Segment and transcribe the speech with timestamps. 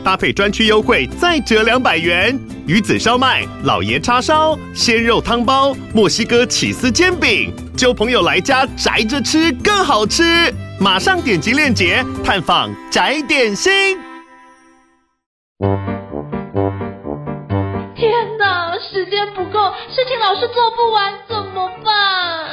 [0.00, 2.38] 搭配专区优惠再折两百元。
[2.66, 10.22] 鱼子烧麦、老爷叉烧、鲜肉汤包、墨西哥起司煎饼，揪朋友来家宅着吃更好吃。
[10.80, 13.98] 马上点击链接探访宅点心。
[17.96, 22.46] 天哪，时间不够，事情老是做不完，怎么办？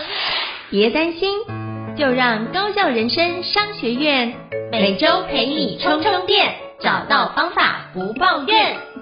[0.69, 1.29] 别担心，
[1.97, 4.33] 就让高校人生商学院
[4.71, 8.96] 每周陪你充充电，找到方法不抱怨。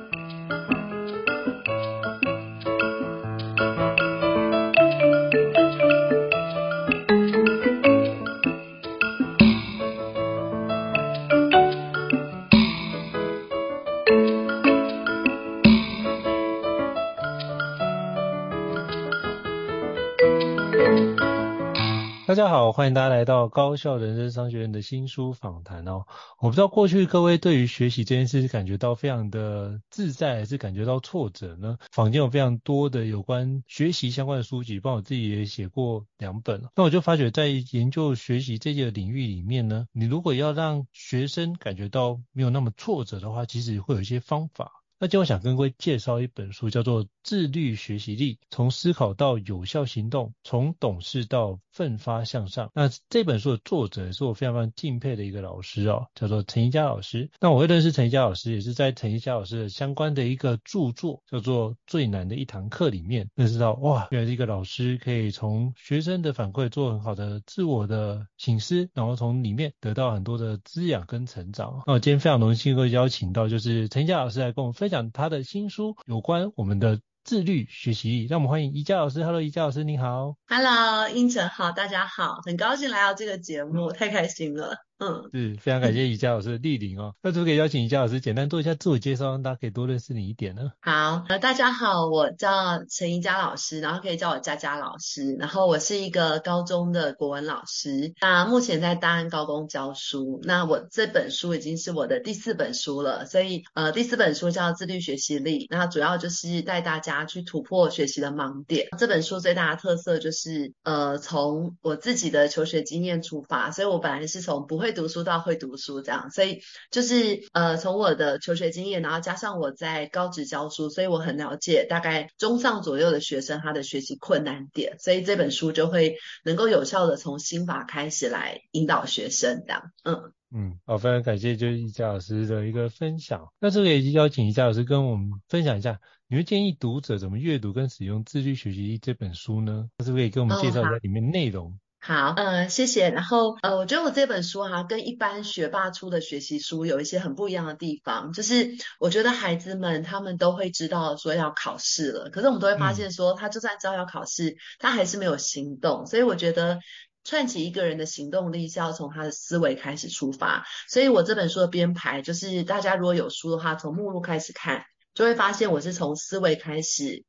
[22.36, 26.06] 大家好，欢迎大家来到高效人生商学院的新书访谈哦。
[26.38, 31.78] 我不知道过去各位对于学习这件事感觉到非常的自在，还是感觉到挫折呢？
[31.94, 36.62] 坊间有非常多的有关学习相关的书籍，包括我自己也写过两本。
[36.76, 44.74] 那我就发觉，在研究学习这个领域里面呢，你如果要让学生感觉到没有那么挫折的话，其实会有一些方法。
[44.98, 52.68] 那今天我想跟各位介绍一本书，叫做《自律学习力：从思考到有效行动，从懂事到奋发向上》。
[52.74, 57.30] 那这本书的作者也是我非常非常敬佩的一个老师哦，叫做陈一佳老师。
[57.42, 71.84] 那我会认识陈一佳老师，也是在陈一佳老师的相关的一个著作，叫做《最难的一堂课》里面认识到，哇，原来一个老师可以从学生的反馈做很好的自我的醒思，然后从里面得到很多的滋养跟成长。
[71.86, 74.76] 那我今天非常荣幸会邀请到就是陈一佳老师来跟我们。
[74.76, 79.24] 分享他的新书，有关我们的自律学习力，让我们欢迎宜家老师。
[79.24, 80.36] Hello，宜家老师，你好。
[80.48, 84.85] Hello，英成好，大家好，很高兴来到这个节目，太开心了。
[84.98, 87.14] 嗯，是非常感谢怡佳老师的莅临哦。
[87.22, 90.72] 那可不可以邀请怡佳老师简单做一下自我介绍，让大家可以多认识你一点呢？
[90.80, 95.34] 好，呃，大家好，我叫陈怡佳老师，然后可以叫我佳佳老师。
[95.34, 100.40] 然后我是一个高中的国文老师，那目前在大安高工教书。
[100.44, 108.88] 那我这本书已经是我的第四本书了，所以呃，第四本书叫自律学习力，那主要就是带大家去突破学习的盲点。
[108.98, 114.85] 这本书最大的特色就是呃，从我自己的求学经验出发，所以我本来是从不会。
[114.86, 129.92] 会读书到会读书这样，所以就是呃，从我的求学经验，然后加上我在高职教书，所以我很了解大概中上左右的学生他的学习困难点，所以这本书就会能够有效的从心法开始来引导学生这样。
[130.04, 133.52] 嗯嗯，好，非常感谢就是怡佳老师的一个分享。
[133.60, 139.90] 那这个也邀请怡佳老师跟我们分享一下，你会建议读者怎么阅读跟使用《自律学习力》这本书呢？
[140.06, 141.78] 是不是可以跟我们介绍一下里面内容？
[142.06, 143.10] 哦好，呃，谢谢。
[143.10, 156.06] 然后，呃，我觉得我这本书哈、啊，跟一般学霸出的学习书有一些很不一样的地方，就是我觉得孩子们他们都会知道说要考试了，可是我们都会发现说，他就算知道要考试，嗯、他还是没有行动。
[156.06, 156.80] 所以我觉得
[157.24, 160.64] 串起一个人的行动力是要从他的思维开始出发。
[160.88, 164.84] 所以我这本书的编排就是，大家如果有书的话，从目录开始看，
[165.16, 167.24] 就会发现我是从思维开始。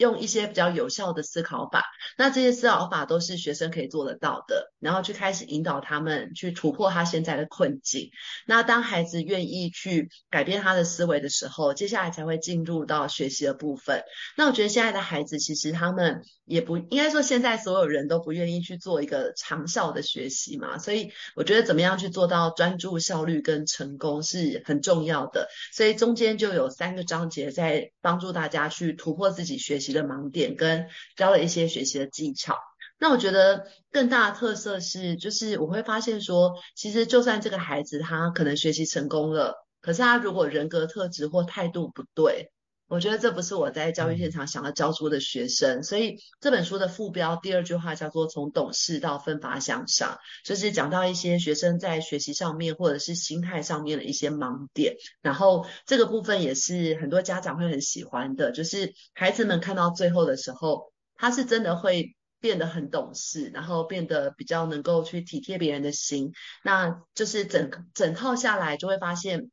[0.00, 1.84] 用一些比较有效的思考法，
[2.16, 8.10] 那这些思考法都是学生可以做得到的，然后去开始引导他们去突破他现在的困境。
[8.46, 14.02] 那当孩子愿意去改变他的思维的时候，接下来才会进入到学习的部分。
[14.38, 25.46] 那我觉得现在的孩子其实他们也不应该说，现在所有人都不愿意去做一个长效的学习嘛，所以我觉得怎么样去做到专注、效率跟成功是很重要的。
[25.74, 32.56] 所以中间就有三个章节在帮助大家去突破自己学习的盲点跟教了一些学习的技巧。
[32.98, 42.52] 那我觉得更大的特色是，就是我会发现说，其实就算这个孩子他可能学习成功了，可是他如果人格特质或态度不对，
[42.90, 45.84] 我觉得这不是我在教育现场想要教出的学生。
[45.84, 54.96] 所以这本书的副标第二句话叫做“从懂事到奋发向上”，就是讲到一些学生在学习上面或者是心态上面的一些盲点。
[55.22, 62.16] 然后这个部分也是很多家长会很喜欢的，就是孩子们看到最后的时候，他是真的会。
[62.42, 66.32] 变得很懂事，然后变得比较能够去体贴别人的心，
[66.64, 69.50] 那就是整整套下来就会发现，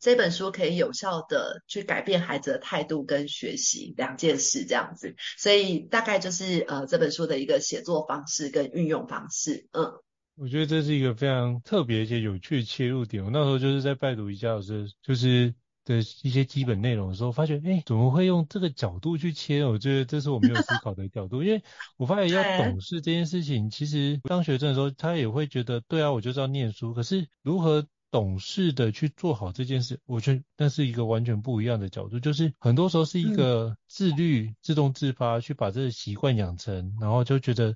[0.00, 9.92] 这本书可以有效的去改变孩子的态度跟学习两件事这样子，所以大概就是呃这本书的一个写作方式跟运用方式，嗯，
[10.36, 13.24] 我觉得这是一个非常特别且有趣的切入点。
[13.24, 15.52] 我那时候就是在拜读瑜伽老师就是
[15.84, 19.64] 的一些基本内容的时候，发觉哎怎么会用这个角度去切？
[19.64, 21.60] 我觉得这是我没有思考的角度， 因为
[21.96, 27.84] 我发现要懂事这件事情，其实当学生的时候他也会觉得对啊，我就是要念书，可是如何？
[28.10, 37.74] 懂事的去做好这件事，我觉得那是一个完全不一样的角度，就是很多时候是一个自律、自动自发去把这个习惯养成，然后就觉得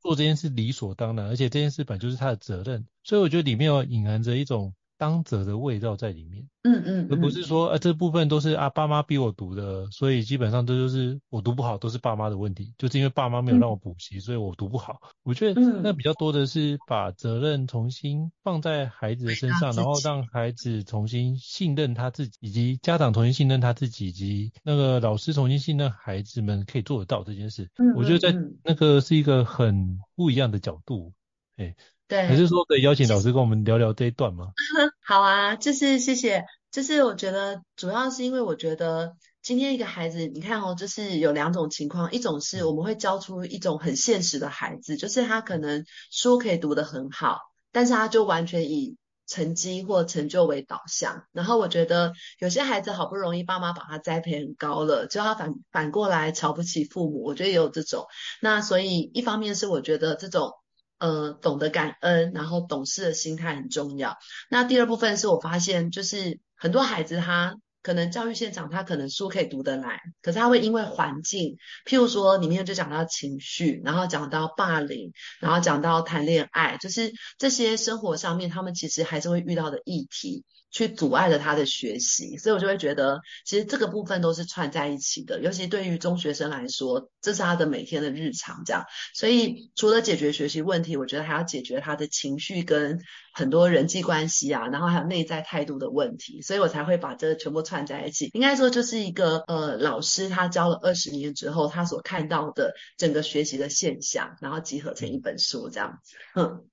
[0.00, 6.48] 做这件事理所当然，而且这件事本就是他的责任，所以我觉得里面有隐含着一种当者的味道在里面。
[6.62, 15.00] 嗯嗯，而不是说呃这部分都是啊爸妈逼我读的，所以基本上这就是我读不好都是爸妈的问题，就是因为爸妈没有让我补习，所以我读不好。
[15.22, 27.70] 我觉得那比较多的是把责任重新放在孩子的身上，然后让孩子重新信任他自己，以及家长重新信任他自己，以及那个老师重新信任孩子们可以做得到这件事。
[27.94, 31.12] 我觉得在那个是一个很不一样的角度，
[31.56, 31.76] 哎，
[32.08, 34.46] 对，还是说可以邀请老师跟我们聊聊这一段吗？
[35.04, 36.44] 好啊，就是谢谢。
[36.70, 47.38] 就是我觉得主要是因为我觉得今天一个孩子，你看哦，就是有两种情况，一种是我们会教出一种很现实的孩子，就是他可能书可以读得很好，
[47.72, 51.24] 但是他就完全以成绩或成就为导向。
[51.32, 58.04] 然后我觉得有些孩子好不容易爸妈把他栽培很高了，就他反反过来瞧不起父母，我觉得也有这种。
[58.42, 60.52] 那所以一方面是我觉得这种。
[60.98, 64.16] 呃，懂得感恩，然后懂事的心态很重要。
[64.48, 71.56] 那第二部分是我发现，就是很多孩子他可能教育现场，他可能书可以读得来，可是他会因为环境，
[71.86, 80.44] 譬如说里面就讲到情绪，然后讲到霸凌，然后讲到谈恋爱，就是这些生活上面他们其实还是会遇到的议题。
[80.76, 85.40] 去阻碍了他的学习，所以我就会觉得，其实这个部分都是串在一起的。
[85.40, 88.84] 尤其对于中学生来说，这是他的每天的日常，这样。
[89.14, 93.00] 所以除了解决学习问题，我觉得还要解决他的情绪跟
[93.32, 96.42] 很多人际关系啊，然后还有内在态度的问题。
[96.42, 98.28] 所以我才会把这个全部串在一起。
[98.34, 106.16] 应该说，就是一个呃，老师他教了二十年之后，他所看到的整个学习的现象，然后集合成一本书这样子。
[106.34, 106.66] 嗯。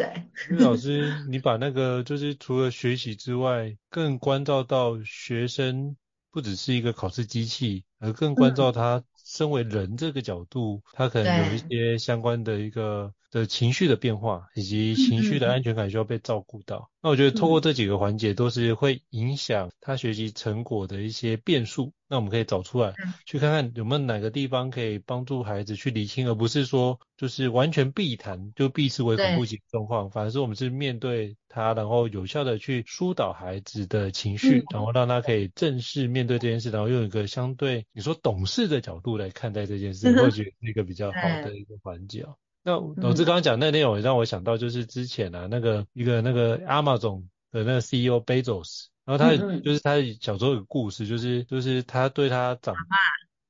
[0.00, 5.94] 对，因为老师，你把那个就是除了学习之外，更关照到学生
[6.30, 16.90] 不只是一个考试机器，而更关照他身为人这个角度，他可能有一些相关的一个的情绪的变化，以及情绪的安全感需要被照顾到。
[17.02, 21.92] 那我觉得透过这几个环节，都是会影响他学习成果的一些变数。
[22.10, 22.92] 那我们可以找出来，
[23.24, 30.10] 去看看有没有哪个地方可以帮助孩子去理清，而不是说就是完全避谈，就避之唯恐不及的状况。
[30.10, 42.26] 反而是我们是面对他，然后有效的去疏导孩子的情绪，然后让他可以正式面对这件事，然后用一个相对你说懂事的角度来看待这件事，或许是一个比较好的一个环节。
[42.64, 48.86] 那老师刚刚讲那内容让我想到，就是之前啊那个一个那个 Amazon 的那个 CEO Bezos。
[49.04, 52.80] 然后他就是他小时候有个故事，就是就是他对他长辈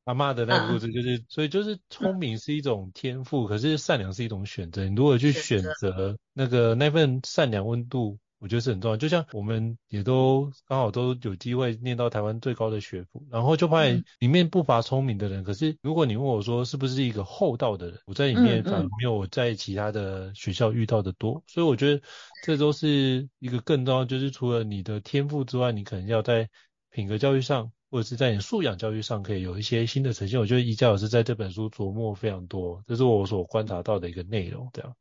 [0.05, 4.85] 阿妈的那个故事，就是所以就是聪明是一种天赋，可是善良是一种选择。
[4.89, 8.19] 你如果去选择那个那份善良温度。
[8.41, 15.45] 我觉得是很重要，就像我们也都刚好都有机会念到台湾最高的学府，然后就发现里面不乏聪明的人。
[15.45, 21.43] 可是如果你问我说是不是一个厚道的人，我在里面反而没有我在其他的学校遇到的多。
[21.47, 22.03] 所以我觉得
[22.43, 26.49] 这都是一个更重要，就是除了你的天赋之外，你可能要在
[26.91, 30.41] 品格教育上，或者是在你素养教育上可以有一些新的呈现。
[30.41, 34.97] 我觉得宜家老师在这本书琢磨非常多，这是我所观察到的一个内容，这样。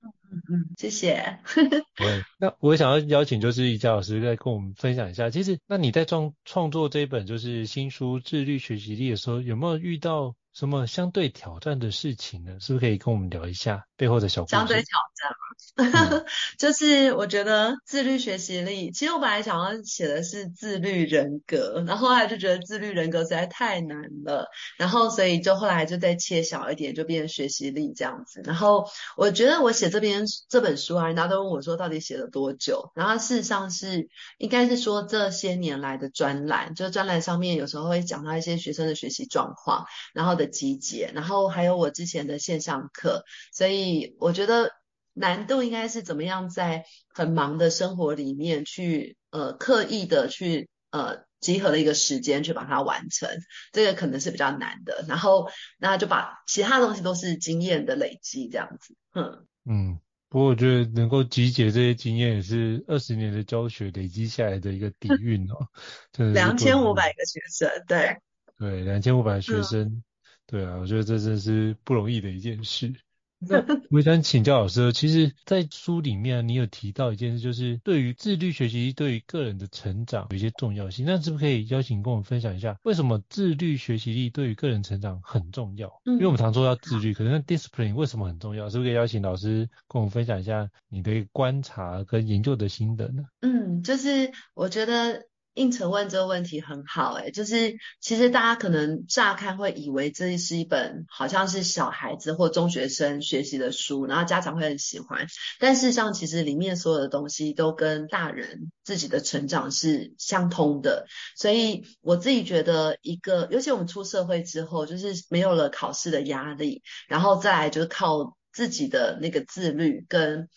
[0.49, 1.39] 嗯嗯，谢谢。
[1.95, 12.59] 对，那我想要邀请就是宜家老师再跟我们分享一下，其实那你在创创作这一本就是新书《自律学习力》的时候，有没有遇到什么相对挑战的事情呢？
[12.59, 14.51] 是不是可以跟我们聊一下背后的小故事？
[14.57, 16.25] 相对挑战，嗯、
[16.59, 28.41] 就是我觉得自律学习力，其实我本来想要写的是自律人格，然后后来就觉得自律人格实在太难了，然后所以就后来就再切小一点，就变成学习力这样子。
[28.43, 28.85] 然后
[29.15, 44.71] 我觉得我写这边这本书啊，人家都问我说到底写了多久，然后事实上是应该是说这些年来的专栏，就是专栏上面有时候会讲到一些学生的学习状况，然后的集结，然后还有我之前的线上课，所以我觉得
[45.13, 53.29] 难度应该是怎么样在很忙的生活里面去呃刻意的去呃集合了一个时间去把它完成，
[53.71, 55.05] 这个可能是比较难的。
[55.07, 59.99] 然后那就把其他东西都是经验的累积这样子，嗯嗯。
[60.31, 65.67] 不过我觉得能够集结这些经验，也是二十年的教学累积下来的一个底蕴哦。
[66.35, 68.15] 两千五百个学生，对。
[68.59, 70.03] 对，两千五百个学生，嗯、
[70.49, 72.91] 对啊，我觉得这真是不容易的一件事。
[73.37, 81.05] 那 我想请教老师，其实，在书里面你有提到一件事，就是对于自律学习力对于个人的成长有一些重要性。
[81.05, 86.01] 那是不是可以邀请跟我们分享一下，为什么自律学习力对于个人成长很重要？
[86.05, 88.69] 嗯、因为我们常说要自律，可是那 discipline 为什么很重要？
[88.69, 93.23] 是不是可以邀请老师跟我们分享一下你的观察跟研究的心得呢？
[93.41, 95.27] 嗯，就是我觉得。
[95.59, 105.27] 应承问这个问题很好，欸，诶就是其实大家可能乍看会以为这是一本好像是小孩子或中学生学习的书，然后家长会很喜欢，
[105.59, 120.47] 但事实上其实里面所有的东西都跟大人自己的成长是相通的，所以我自己觉得一个，尤其我们出社会之后，就是没有了考试的压力，然后再来就是靠自己的那个自律跟。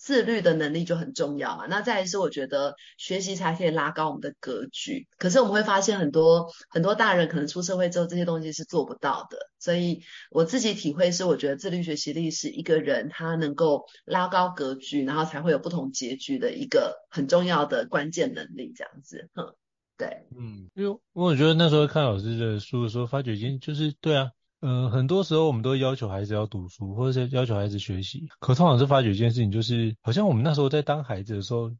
[0.00, 1.66] 自律的能力就很重要嘛。
[1.66, 5.06] 那再来是我觉得学习才可以拉高我们的格局。
[5.18, 9.36] 可是我们会发现很多很多大人可能出社会之后这些东西是做不到的。
[9.58, 18.72] 所以我自己体会是，我觉得自律学习力是一个人他能够拉高格局，然后才会有不同结局的一个很重要的关键能力。
[18.74, 19.54] 这样子，哼，
[19.98, 24.30] 对，嗯，因为我觉得那时候看老师的书的时候，发觉已经就是对啊。
[24.62, 28.28] 嗯、呃，很多时候我们都要求孩子要读书，或者是要求孩子学习。
[28.40, 31.70] 可通常是发觉一件事情，就是好像我们那时候在当孩子的时候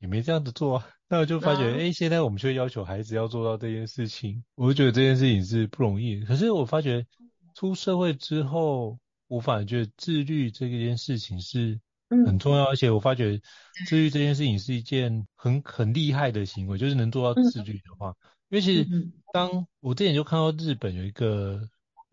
[0.00, 0.86] 也没这样子做啊。
[1.08, 6.20] 那我就发觉，哎、现在我们却要求孩子要做到这件事情，我就觉得这件事情是不容易。
[6.24, 7.06] 可是我发觉
[7.54, 11.80] 出社会之后，我反而觉得自律这件事情是
[12.26, 13.40] 很重要，嗯、而且我发觉
[13.88, 18.10] 自律这件事情是一件很很厉害的行为，就是能做到自律的话。
[18.10, 18.16] 嗯、
[18.50, 18.86] 因为其实
[19.32, 21.66] 当我之前就看到日本有一个。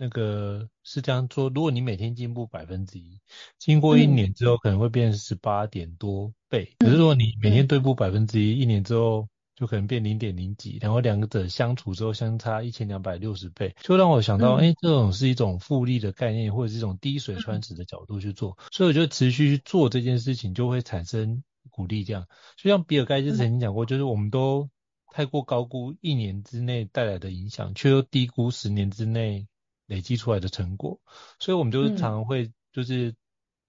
[0.03, 3.22] 那个是这样说，如果你每天进步百分之一，
[3.57, 6.75] 经过一年之后可能会变十八点多倍。
[6.79, 22.03] 嗯、可是如果你每天退步百分之一，一年之后就可能变零点零几，然后两个者相处之后相差一千两百六十倍，就让我想到，哎、嗯，这种是一种复利的概念，或者是一种滴水穿石的角度去做，嗯、所以我就持续去做这件事情，就会产生鼓励。
[22.03, 24.69] 这样，就像比尔盖茨曾经讲过，就是我们都
[25.13, 29.48] 太过高估一年之内带来的影响，却又低估十年之内。
[29.88, 31.00] 累积出来的成果，
[31.40, 33.13] 所以我们就是常常会就是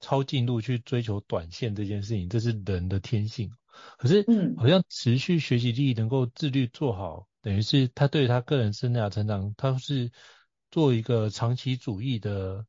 [0.00, 3.50] 超进度去追求短线这件事情，嗯、这是人的天性。
[3.98, 10.12] 可是，嗯，好像持续学习力能够自律做好，等于是他对他个人生涯成长，他是
[10.70, 12.64] 做一个长期主义的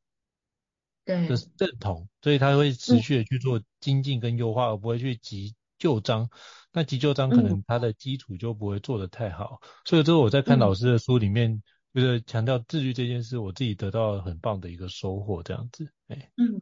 [1.04, 6.28] 对的认同，所以他会持续的去做精进跟优化，嗯、而不会去急旧章。
[6.72, 9.60] 那急就章可能他的基础就不会做得太好。
[9.62, 11.62] 嗯、所以这是我在看老师的书里面。
[11.96, 16.60] 就是强调自律这件事，我自己得到了很棒的一个收获，这样子，哎，嗯，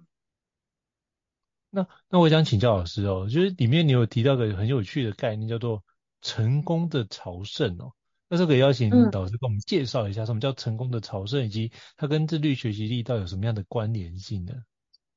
[1.71, 5.83] 那那我想请教老师哦，就是里面你有提到个很有趣的概念，叫做
[6.23, 7.91] 成功的朝圣哦，
[8.29, 14.55] 那这个邀请老师跟我们介绍一下，什么叫成功的朝圣，以及它跟自律学习力到底有什么样的关联性呢？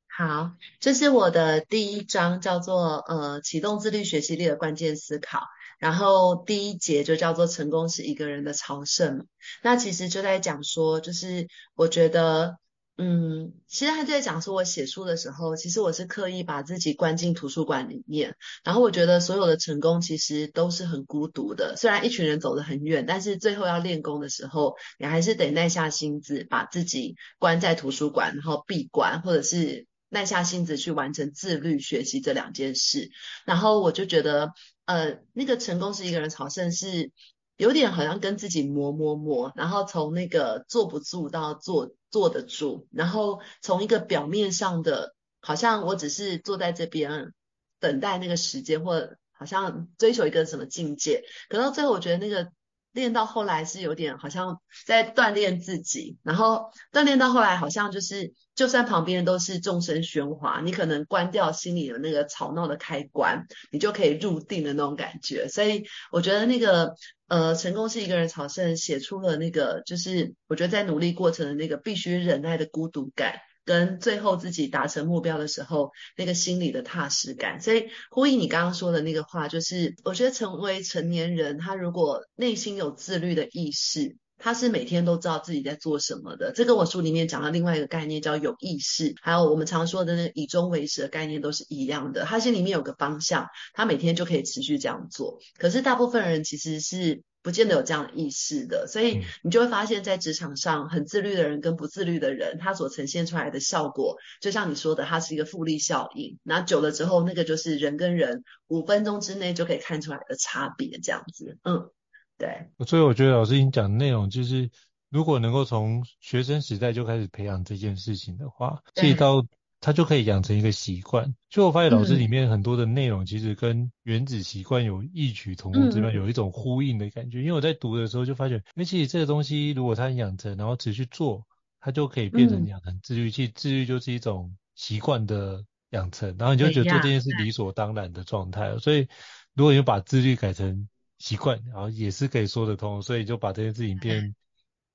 [0.07, 5.41] 好，这是我的第一章，叫做呃启动自律学习力的关键思考。
[5.77, 9.27] 然后第一节就叫做成功是一个人的朝圣。
[9.63, 12.57] 那其实就在讲说，就是我觉得，
[12.97, 18.35] 嗯，其实他就在讲说，我写书的时候，其实我是刻意把自己关进图书馆里面。
[18.63, 29.85] 然后我觉得所有的成功其实都是很孤独的，虽然一群人走得很远，但是最后要练功的时候，你还是得耐下心子，把自己关在图书馆，然后闭关，或者是。
[30.09, 33.11] 耐下性子去完成自律学习这两件事，
[33.45, 34.53] 然后我就觉得，
[34.85, 37.11] 呃，那个成功是一个人朝圣，是
[37.57, 47.33] 有点好像跟自己磨磨磨，然后从那个坐不住到坐坐得住，然后从一个表面上的，好像我只是坐在这边
[47.79, 52.51] 等待那个时间，或好像追求一个什么境界，可到最后我觉得那个。
[52.97, 65.47] 练到后来是有点好像在锻炼自己，然后锻炼到后来好像就是，就算旁边都是众声喧哗，你可能关掉心里的那个吵闹的开关，你就可以入定的那种感觉。
[65.47, 66.93] 所以我觉得那个
[67.27, 73.35] 呃，成功是一个人朝圣，写出了那个就是我觉得在努力过程的那个必须忍耐的孤独感。
[73.67, 86.53] 跟最后自己达成目标的时候，那个心里的踏实感，所以呼应你刚刚说的那个话，就是我觉得成为成年人，他如果内心有自律的意识，他是每天都知道自己在做什么的。
[86.55, 92.23] 这跟我书里面讲的另外一个概念叫有意识，还有我们常说的那个以终为始的概念都是一样的。
[92.23, 95.39] 他心里面有个方向，他每天就可以持续这样做。
[95.57, 97.21] 可是大部分人其实是。
[97.47, 106.37] 不见得有这样的意识的，所以你就会发现，在职场上很自律的人跟不自律的人，他所呈现出来的效果，就像你说的，它是一个复利效应。
[106.43, 111.57] 那久了之后，那个就是人跟人五分钟之内就可以看出来的差别，这样子。
[111.63, 111.89] 嗯，
[112.37, 112.69] 对。
[112.85, 114.69] 所以我觉得老师你讲的内容，就是
[115.09, 119.41] 如果能够从学生时代就开始培养这件事情的话，这一到。
[119.79, 121.35] 他就可以养成一个习惯。
[121.49, 127.39] 就我发现老师里面很多的内容，其实跟原子习惯有异曲同工之妙，有一种呼应的感觉。
[127.39, 131.45] 因为我在读的时候就发觉，因为其实这个东西如果他养成，然后持续做，
[131.79, 133.29] 它就可以变成养成自律。
[133.29, 138.77] 其实自律就是一种习惯的养成，然后你就觉得做这件事理所当然的状态。
[138.79, 139.07] 所以
[139.53, 143.01] 如果你把自律改成习惯，然后也是可以说得通。
[143.01, 144.35] 所以就把这件事情变。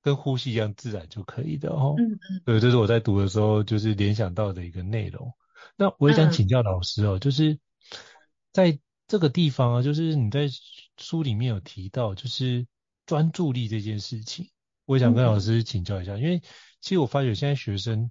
[0.02, 1.94] 跟呼吸一样自然就可以的哦。
[1.96, 2.42] 嗯嗯。
[2.44, 5.32] 对，这是我在读的时候就是联想到的一个内容。
[5.76, 7.58] 那我也想请教老师哦，嗯、就是
[8.52, 10.48] 在这个地方啊，就是你在
[10.98, 12.66] 书里面有提到，就是
[13.06, 14.50] 专注力这件事情，
[14.84, 16.40] 我也想跟老师请教一下，嗯、因为
[16.80, 18.10] 其实我发觉现在学生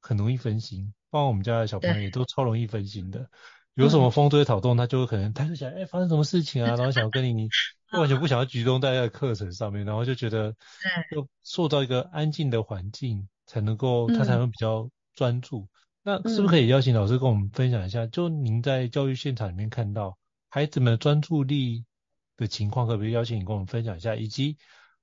[0.00, 3.30] 很容易分心，包括我们家的小朋友也都超容易分心的。
[3.74, 6.74] 有什么风吹草动，他就可能他就想，哎，发生什么事情啊？
[6.74, 7.48] 然后想要跟你，
[7.92, 10.54] 完全不想要集中在那个课程上面，然后就觉得，
[11.16, 15.66] 要塑造一个安静的环境，才能够他才能比较专注。
[16.02, 18.06] 那是不是可以邀请老师跟我们分享一下？
[18.06, 20.16] 就您在教育现场里面看到
[20.48, 21.84] 孩子们专注力
[22.36, 24.14] 的情况，可不可以邀请你跟我们分享一下？
[24.14, 24.56] 以及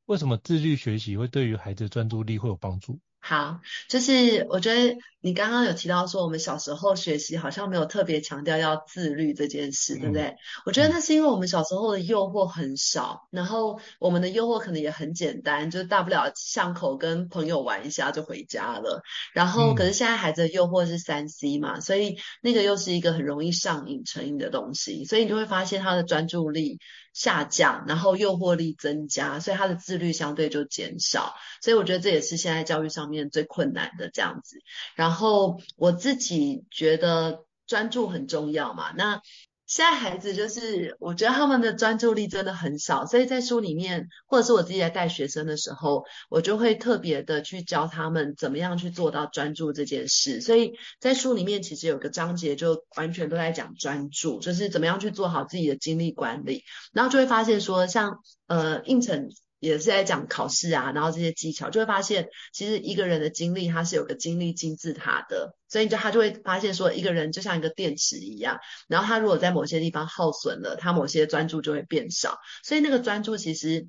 [0.05, 2.99] 为什么自律学习会对于孩子专注力会有帮助？
[3.27, 10.25] 好，就是我觉得你刚刚有提到说，我们小时候学习好像没有特别强调要自律这件事，对不对？
[10.25, 19.01] 嗯、我觉得那是因为我们小时候的诱惑很少，然后我们的诱惑可能也很简单，就是大不了巷口跟朋友玩一下就回家了。
[19.33, 26.77] 然后，可是现在孩子的诱惑是三 C 嘛，所以那个又是一个很容易上瘾成瘾的东西，所以你就会发现他的专注力
[27.13, 31.33] 下降，然后诱惑力增加，所以他的自律相对就减少。
[31.63, 34.57] 所以我觉得这也是现在教育上面面最困难的这样子。
[34.95, 39.21] 然后我自己觉得专注很重要嘛，那。
[39.67, 50.39] 现在孩子就是，我觉得他们的专注力真的很少，所以在书里面，或者是我自己在带学生的时候，我就会特别的去教他们怎么样去做到专注这件事。
[50.39, 59.31] 所以在书里面其实有个章节就完全都在讲专注，就是怎么样去做好自己的精力管理，然后就会发现说像，像呃应成。
[59.65, 73.87] 也是在讲考试啊，然后这些技巧，就会发现其实一个人的精力，它是有个精力金字塔的，所以就他就会发现说，一个人就像一个电池一样，然后他如果在某些地方耗损了，他某些专注就会变少，所以那个专注其实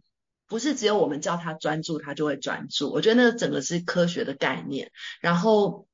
[0.48, 2.90] 不是只有我们叫他专注，他就会专注。
[2.90, 5.86] 我觉得那个整个是科学的概念，然后，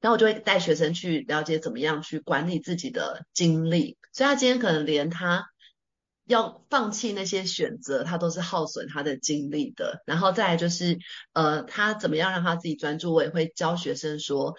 [0.00, 5.46] 然后我就会带学生去了解怎么样去管理自己的精力，所以他今天可能连他。
[6.26, 10.02] 要放弃那些选择，他都是耗损他的精力的。
[10.06, 10.98] 然后再来就是，
[11.32, 13.14] 呃，他怎么样让他自己专注？
[13.14, 14.54] 我也会教学生说，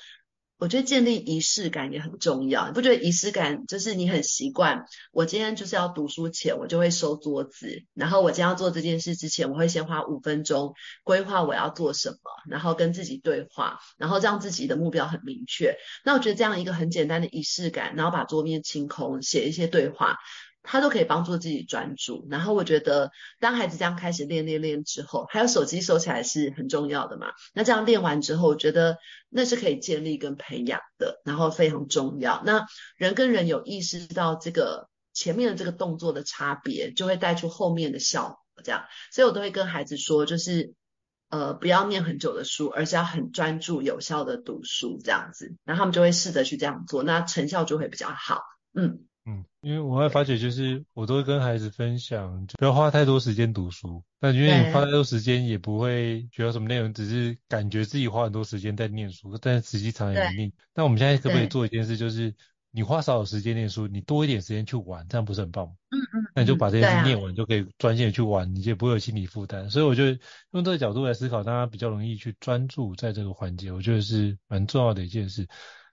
[0.59, 2.67] 我觉得建立仪式感也很重要。
[2.67, 4.85] 你不觉得仪式感就是你很习惯？
[5.11, 7.83] 我今天就是要读书前，我就会收桌子。
[7.93, 12.17] 然后我今天要做这件事之前，我会先花五分钟规划我要做什么，
[12.49, 15.75] 然后跟自己对话，然后让自己的目标很明确。
[16.03, 20.17] 那我觉得这样一个很简单的仪式感，然后把桌面清空，写一些对话。
[20.63, 27.27] 他都可以帮助自己专注，然后我觉得当孩子这样开始练练练之后，还有手机收起来是很重要的嘛。
[27.53, 28.97] 那这样练完之后，我觉得
[29.29, 32.43] 那是可以建立跟培养的，然后非常重要。
[32.45, 32.65] 那
[32.97, 38.63] 人跟人有意识到这个前面的这个动作的差别，就会带出后面的效果。
[38.63, 40.73] 这样，所以我都会跟孩子说，就是
[41.29, 48.41] 呃不要念很久的书，而是要很专注有效的读书这样子，然后他们就会试着去这样做，那成效就会比较好。
[48.73, 49.05] 嗯。
[49.29, 54.01] 嗯，因为我会发觉，就是我都会跟孩子分享，就不要花太多时间读书。
[54.21, 60.53] 但因为你花太多时间，也不会学到什么内容，只是感觉自己花很多时间在念书，但实际上也没念。
[60.73, 62.33] 那我们现在可不可以做一件事，就是
[62.71, 65.73] 你花少少时间念书，你多一点时间去玩，这样不是很棒吗？
[65.89, 66.31] 嗯嗯。
[66.33, 69.69] 那你就把这件事念完，就可以专心的去玩，你就不会有心理负担。
[69.69, 70.17] 所以我觉得
[70.51, 75.45] 用这个角度来思考，大家比较容易去专注在这个环节，我觉得是蛮重要的一件事。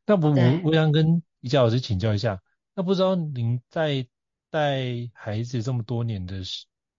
[0.06, 2.38] 那我我我想跟宜家老师请教一下。
[2.74, 4.06] 那不知道您在
[4.50, 6.42] 带孩子这么多年的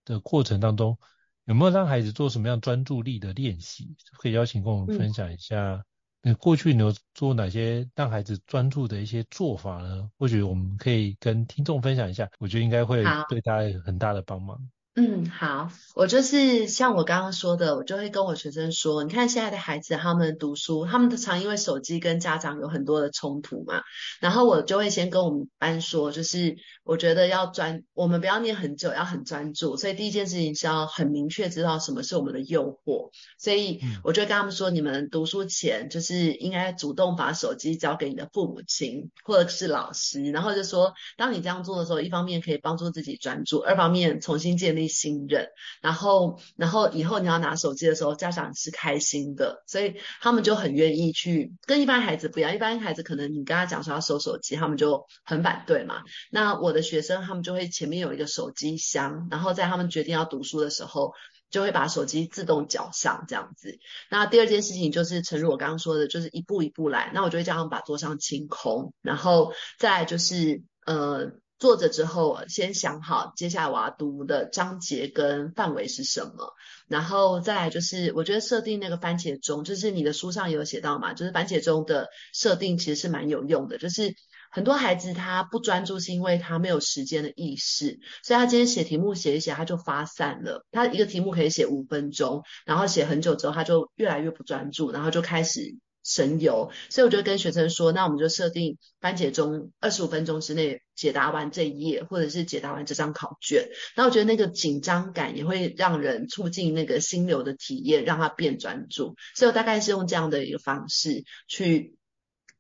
[0.06, 0.98] 的过程当中，
[1.46, 3.96] 有没有让孩子做什么样专注力的练习？
[4.18, 5.84] 可以邀请跟我们分享一下。
[6.22, 10.10] 那过去你有做哪些让孩子专注的一些做法呢？
[10.18, 14.58] 或许我们可以跟听众分享一下，我觉得应该会对大家有很大的帮忙。
[14.98, 23.82] 嗯，好，我就是像我刚刚说的，我就会跟我学生说，你看现在的孩子，他们读书，他们都常因为手机跟家长有很多的冲突嘛，
[24.22, 26.56] 然后我就会先跟我们班说，就是
[26.86, 44.85] 我觉得要专，我们不要念很久，要很专注，所以第一件事情是要很明确知道什么是我们的诱惑，所以我就会跟他们说，你们读书前就是应该主动把手机交给你的父母亲或者是老师，然后就说，当你这样做的时候，一方面可以帮助自己专注，二方面重新建立。
[44.88, 45.48] 信任，
[45.82, 51.54] 然后，然后以后你要拿手机的时候，家长是开心的，所以他们就很愿意去。
[51.66, 56.04] 跟一般孩子不一样，一般孩子可能你跟他讲说要收手机，他们就很反对嘛。
[56.32, 61.14] 那我的学生他们就会前面有一个手机箱，然后在他们决定要读书的时候，
[61.50, 63.78] 就会把手机自动缴上这样子。
[64.10, 67.12] 那第二件事情就是，诚如我刚刚说的，就是一步一步来。
[67.14, 71.32] 那我就会叫他们把桌上清空，然后再就是呃。
[71.58, 76.54] 坐着之后，先想好接下来我要读的章节跟范围是什么，
[76.88, 83.78] 然后再来就是，我觉得设定那个番茄钟，就是你的书上有写到嘛，就是番茄钟的设定其实是蛮有用的。
[83.78, 84.14] 就是
[84.52, 90.66] 很多孩子他不专注是因为他没有时间的意识，所以他今天写题目写一写他就发散了。
[90.72, 95.78] 他一个题目可以写五分钟，然后写很久之后他就越来越不专注，然后就开始。
[96.06, 103.70] 神游，所以我就跟学生说，那我们就设定番茄钟，二十五分钟之内解答完这一页，或者是解答完这张考卷。
[103.98, 109.16] 那我觉得那个紧张感也会让人促进那个心流的体验，让他变专注。
[109.36, 111.96] 所以我大概是用这样的一个方式去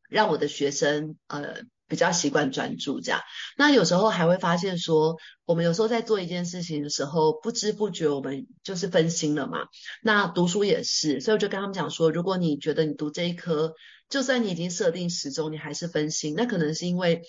[0.10, 1.62] 让我的学生，呃。
[1.96, 3.22] 比较习惯专注这样，
[3.58, 9.60] 那有时候还会发现说，我们有时候在做一件事情的时候，不知不觉我们就是分心了嘛。
[10.04, 13.76] 那读书也是，所以我就跟他们讲说，如果你觉得你读这一科，
[14.10, 17.22] 就算你已经设定时钟，你还是分心，那可能是因为。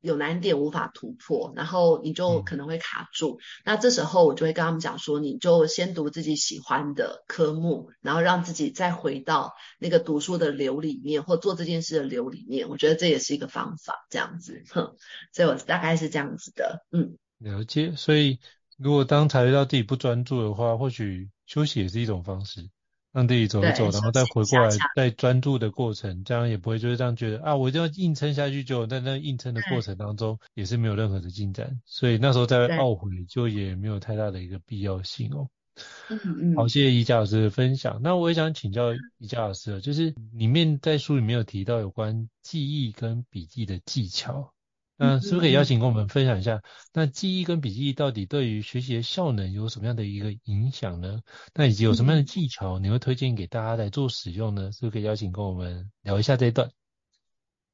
[0.00, 3.38] 有难点无法突破，然后你就可能会卡住。
[3.40, 12.68] 嗯、那这时候我就会跟他们讲说，你就先读自己喜欢的科目，然后让自己再回到那个读书的流里面，或做这件事的流里面。
[12.68, 14.62] 我觉得这也是一个方法，这样子。
[14.70, 14.94] 哼，
[15.32, 16.86] 所以我大概是这样子的。
[16.92, 17.94] 嗯，了解。
[17.96, 18.38] 所以
[18.76, 22.68] 如果当察觉到自己不专注的话，或许休息也是一种方式。
[23.12, 35.48] 让自己走一走，然后再回过来，再专注的过程，这样也不会就是这样觉得啊，我一定要硬撑下去，就在那硬撑的过程当中也是没有任何的进展，所以那时候再懊悔就也没有太大的一个必要性哦。
[36.10, 36.56] 嗯嗯。
[36.56, 38.00] 好，谢谢宜家老师的分享。
[38.02, 44.52] 那我也想请教宜家老师，就是里面在书里面有提到有关记忆跟笔记的技巧。
[44.98, 46.60] 那是不是可以邀请跟我们分享一下，
[46.92, 51.20] 那记忆跟笔记到底对于学习的效能有什么样的一个影响呢？
[51.54, 54.72] 那以及有什么样的技巧你会推荐给大家来做使用呢？
[54.72, 56.70] 是不是可以邀请跟我们聊一下这一段？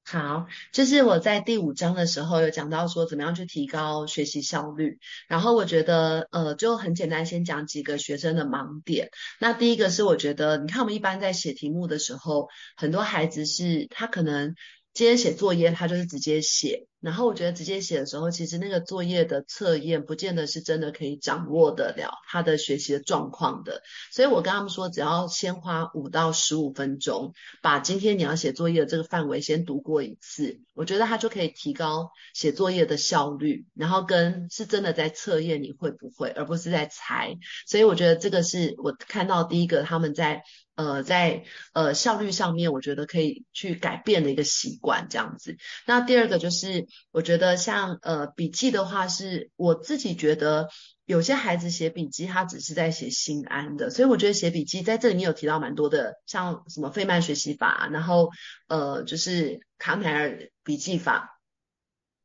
[0.07, 9.09] 好，就是我在第五章的时候有讲到说怎么样去提高学习效率，然后我觉得呃就很简单，先讲几个学生的盲点。
[9.41, 14.55] 那第一个是我觉得，你看我们一般在写题目的时候，很多孩子是他可能
[14.93, 16.87] 今天写作业，他就是直接写。
[17.05, 23.83] 然后我觉得直接写的时候，其实那个作业的测验不见得是真的可以掌握得了他的学习的状况的。
[24.11, 37.37] 所以我跟他们说，只要先花五到十五分钟，把今天你要写作业的这个范围先读过一次，我觉得他就可以提高写作业的效率，然后跟是真的在测验你会不会，而不是在猜。
[37.67, 40.43] 所以我觉得这个是我看到第一个他们在
[40.75, 45.59] 呃在呃效率上面，我觉得可以去改变的一个习惯这样子。
[45.85, 46.87] 那第二个就是。
[47.11, 50.69] 我觉得像呃笔记的话，是我自己觉得
[51.05, 58.31] 有些孩子写笔记，他只是在写心安的，所以我觉得写笔记在这里面有提到蛮多的，像什么费曼学习法，然后
[58.69, 61.34] 呃就是康奈尔笔记法。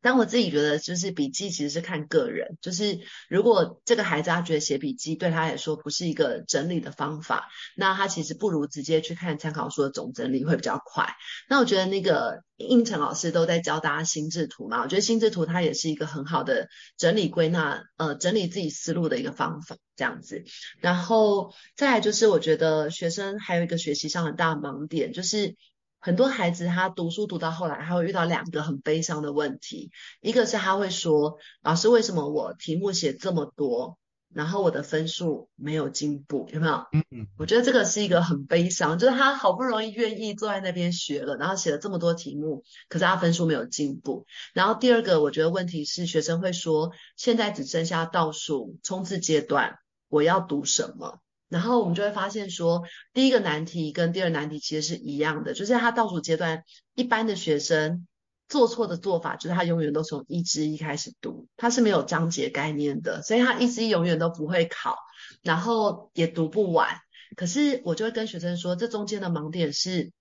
[0.01, 2.57] 但我自己觉得，就是笔记其实是看个人。
[2.61, 11.07] 就是如果这个孩子他觉得写笔记对他来说不是一个整理的方法，那他其实不如直接去看参考书的总整理会比较快。
[11.49, 20.43] 那我觉得那个应成老师都在教大家心智图嘛，我觉得心智图它也是一个很好的整理归纳，呃，整理自己思路的一个方法，这样子。
[20.79, 25.55] 然后再来就是，我觉得学生还有一个学习上很大的盲点就是。
[26.01, 29.91] 很多孩子他读书读到后来，他会遇到两个很悲伤的问题。
[30.21, 33.97] 一个是他会说：“老师，为什么我题目写这么多，
[34.33, 36.47] 然后我的分数没有进步？
[36.53, 37.27] 有没有？”嗯嗯。
[37.37, 44.25] 我觉得这个是一个很悲伤，就是他好不容易愿意坐在那边学了，然后写了这么多题目，可是他分数没有进步。
[44.53, 56.63] 然后第二个，我觉得问题是学生会说：“现在只剩下倒数冲刺阶段，我要读什么？”然后我们就会发现说，第一个难题跟第二难题其实是一样的，就是他倒数阶段，
[56.95, 58.07] 一般的学生
[58.47, 64.95] 做错的做法就是他永远都从一至一开始读，他是没有章节概念的，所以他一至一永远都不会考，
[65.41, 66.97] 然后也读不完。
[67.35, 70.11] 可是我就会跟学生说，这中间的盲点是，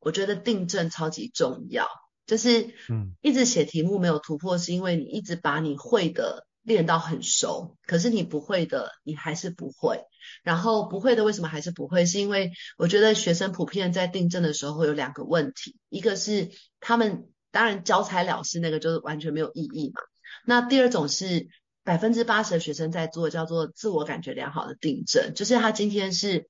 [0.00, 1.86] 我觉得订正超级重要，
[2.26, 10.04] 就是嗯，一直写题目没有突破，是因为你一直把你会的练到很熟，可是你不会的你还是不会。
[10.42, 12.06] 然后不会的为什么还是不会？
[12.06, 20.00] 是因为我觉得学生普遍在订正的时候会有两个问题，一个是他们当然交差了事，那个就是完全没有意义嘛。
[20.44, 21.48] 那第二种是。
[21.84, 26.48] 百分之八十的学生在做叫做自我感觉良好的订正，就是他今天是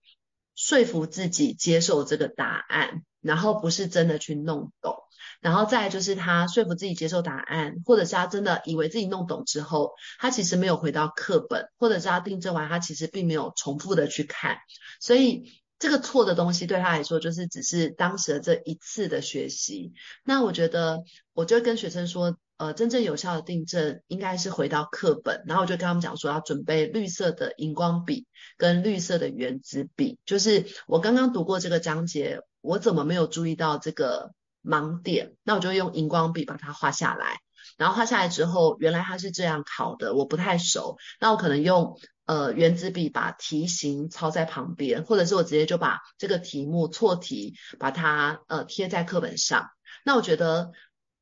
[0.55, 4.94] 说服自己接受这个答案，然后不是真的去弄懂，
[5.42, 14.57] 然后再就是他说服自己接受答案，或者是他真的以为自己弄懂之后，他其实没有回到课本，或者是他订正完他其实并没有重复的去看，
[15.00, 19.92] 所以这个错的东西对他来说就是只是当时的这一次的学习。
[20.24, 21.02] 那我觉得
[21.35, 22.38] 我就跟学生说。
[22.59, 30.20] 呃，真正有效的订正应该是回到课本，然后我就跟他们讲说要准备绿色的荧光笔跟绿色的原子笔。
[30.24, 34.31] 就是我刚刚读过这个章节，我怎么没有注意到这个
[34.64, 35.35] 盲点？
[35.42, 37.40] 那我就用荧光笔把它画下来，
[37.77, 49.68] 然后画下来之后，原来它是这样考的，我不太熟，那我可能用呃原子笔把题型抄在旁边，或者是我直接就把这个题目错题把它呃贴在课本上。
[50.05, 50.72] 那我觉得。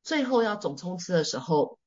[0.03, 1.77] 最后要总冲刺的时候，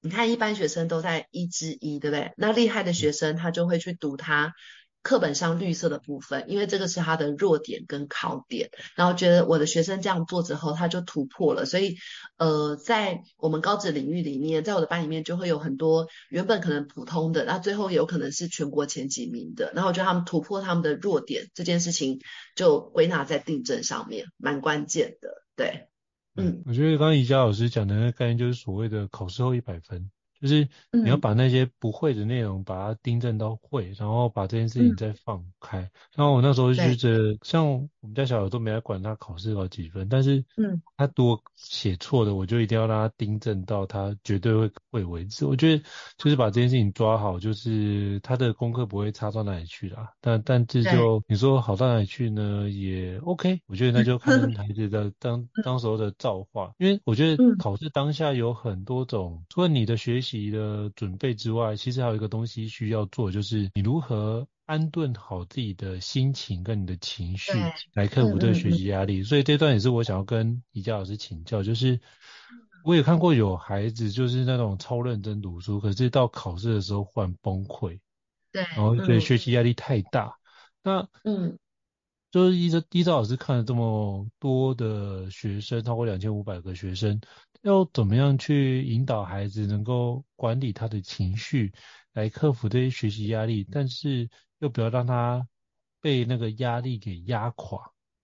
[0.00, 2.32] 你看一般学生都在一之一，对不对？
[2.38, 4.54] 那厉害的学生他就会去读他
[5.02, 8.70] 课本上绿色的部分，因为这个是他的弱点跟考点。
[8.96, 11.64] 然后觉得我的学生这样做之后，他就突破了。
[11.64, 11.96] 所以，
[12.36, 19.72] 呃，在我们高职领域里面，在我的班里面就会有很多原本可能普通的，那最后有可能是全国前几名的。
[19.74, 22.20] 然后我觉得他们突破他们的弱点这件事情，
[22.54, 25.86] 就归纳在订正上面，蛮关键的，对。
[26.36, 30.10] 嗯，我觉得刚刚宜家老师讲的那个概念就是所谓的考试后一百分，
[30.40, 35.80] 就是你要把那些不会的内容把它订正到会，然后把这件事情再放开。
[35.80, 45.44] 嗯、然后我那时候就觉得，像我们家小孩都没来管他考试考几分，但是嗯，他多写错的，我就一定要让他订正到他绝对会会为止。
[45.44, 45.82] 我觉得
[46.16, 50.12] 就是把这件事情抓好，就是他的功课不会差到哪里去啦。
[50.20, 52.68] 但但这就你说好到哪里去呢？
[52.70, 67.52] 也 OK，我觉得那就看孩子的当 当时候的造化，因为我觉得考试当下有很多种，除了你的学习的准备之外，其实还有一个东西需要做，就是你如何安顿好自己的心情跟你的情绪，
[67.94, 69.22] 来克服这个学习压力。
[69.22, 72.00] 所以这段也是我想要跟宜家老师请教，就是
[72.84, 77.98] 我也看过有孩子就是那种超认真读书，可是到考试的时候忽然崩溃，
[78.52, 80.36] 对，然后觉得学习压力太大。
[80.82, 81.58] 那嗯。
[82.32, 87.20] 就是依照依照老师看了这么多的学生，超过两千五百个学生，
[87.62, 91.72] 要怎么样去引导孩子能够管理他的情绪，
[92.14, 95.46] 来克服这些学习压力，但是又不要让他
[96.00, 97.78] 被那个压力给压垮，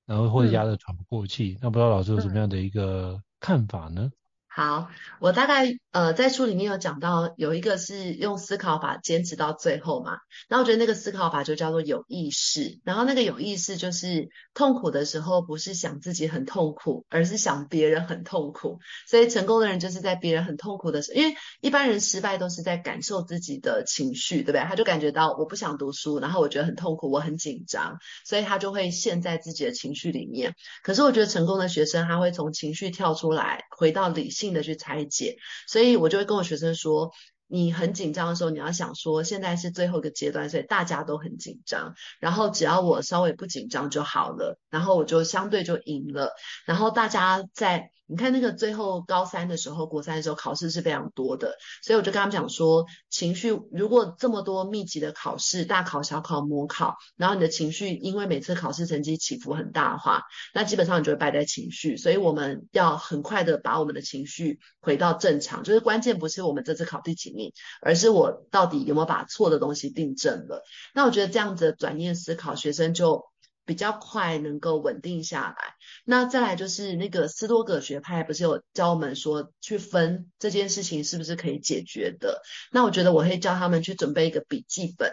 [0.07, 1.53] 然后或者压得喘不过气。
[1.55, 4.11] 嗯、那不知道老师有什么样的一个看法呢？
[4.56, 4.88] 好，
[5.20, 10.12] 我大概呃在书里面有讲到，有一个是用思考法坚持到最后嘛，
[10.48, 24.62] 然后我觉得那个思考法就叫做有意识，然后那个有意识就是痛苦的时候不是想自己很痛苦，而是想别人很痛苦，所以成功的人就是在别人很痛苦的时候，因为一般人失败都是在感受自己的情绪，对不对？
[24.62, 30.54] 他就感觉到我不想读书，然后我觉得很痛苦，我很紧张，所以他就会陷在自己的情绪里面。
[30.82, 34.45] 可是我觉得成功的学生他会从情绪跳出来，回到理性。
[34.46, 37.11] 性的去拆解，所以我就会跟我学生说，
[37.46, 46.32] 你很紧张的时候，你要想说，现在是最后一个阶段，所以大家都很紧张，然后只要我稍微不紧张就好了，然后我就相对就赢了，
[46.66, 47.90] 然后大家在。
[48.09, 60.22] 你看那个最后高三的时候，国三的时候考试是非常多的，所以我就跟他们讲说，情绪如果这么多密集的考试，大考、小考、模考，然后你的情绪因为每次考试成绩起伏很大的话，
[60.54, 61.96] 那基本上你就会败在情绪。
[61.96, 67.32] 所以我们要很快的把我们的情绪回到正常，就是关键不是我们这次考第几
[67.81, 70.62] 而是我到底有没有把错的东西订正了。
[70.94, 73.25] 那我觉得这样子的转念思考，学生就。
[73.68, 75.75] 比较快能够稳定下来。
[76.05, 82.42] 那再来就是那个斯多葛学派，不是有教我们说去分这件事情是不是可以解决的？
[82.70, 85.12] 那我觉得我会教他们去准备一个笔记本，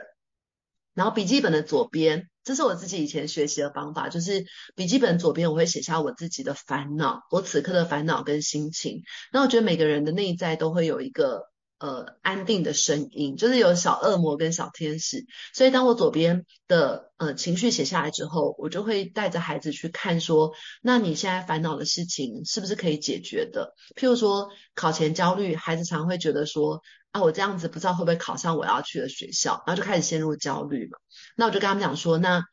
[0.94, 9.02] 然后笔记本的左边，这是我自己以前学习的方法，就是笔记本左边我会写下我自己的烦恼，我此刻的烦恼跟心情。
[9.32, 11.52] 那我觉得每个人的内在都会有一个。
[11.84, 15.26] 呃安定的声音，就是有小恶魔跟小天使。
[15.54, 23.74] 所以当我左边的呃情绪写下来之后，我就会带着孩子去看说，那你现在烦恼的事情是不是可以解决的？
[23.98, 30.98] 譬如说考前焦虑，孩子常会觉得说啊，我这样子不知道会不会考上我要去的学校，然后就开始陷入焦虑嘛。
[31.36, 32.46] 那我就跟他们讲说，那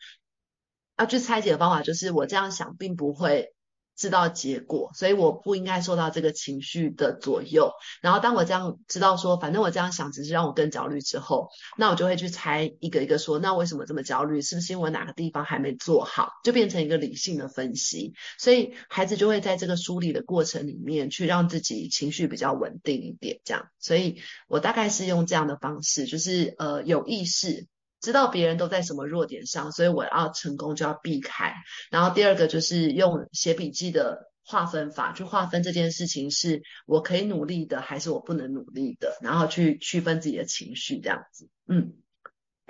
[0.99, 3.55] 要去拆解的方法就是我这样想并不会。
[4.01, 7.71] 知道结果，所以我不应该受到这个情绪的左右。
[8.01, 14.41] 然后当我这样知道说，反正我这样想只是让我更焦虑之后，那我就会去猜一个一个说，那为什么这么焦虑？
[14.41, 16.31] 是不是因为哪个地方还没做好？
[16.43, 18.15] 就变成一个理性的分析。
[18.39, 23.69] 所以孩子就会在这个梳理的过程里面去让自己情绪比较稳定一点，这样。
[23.79, 27.69] 所以我大概是用这样的方式，就是呃有意识。
[28.01, 31.55] 知道别人都在什么弱点上，所以我要成功就要避开。
[31.91, 41.49] 然后第二个就是用写笔记的划分法去划分这件事情，是我可以努力的，还是我不能努力的，然后去区分自己的情绪，这样子。
[41.69, 41.93] 嗯，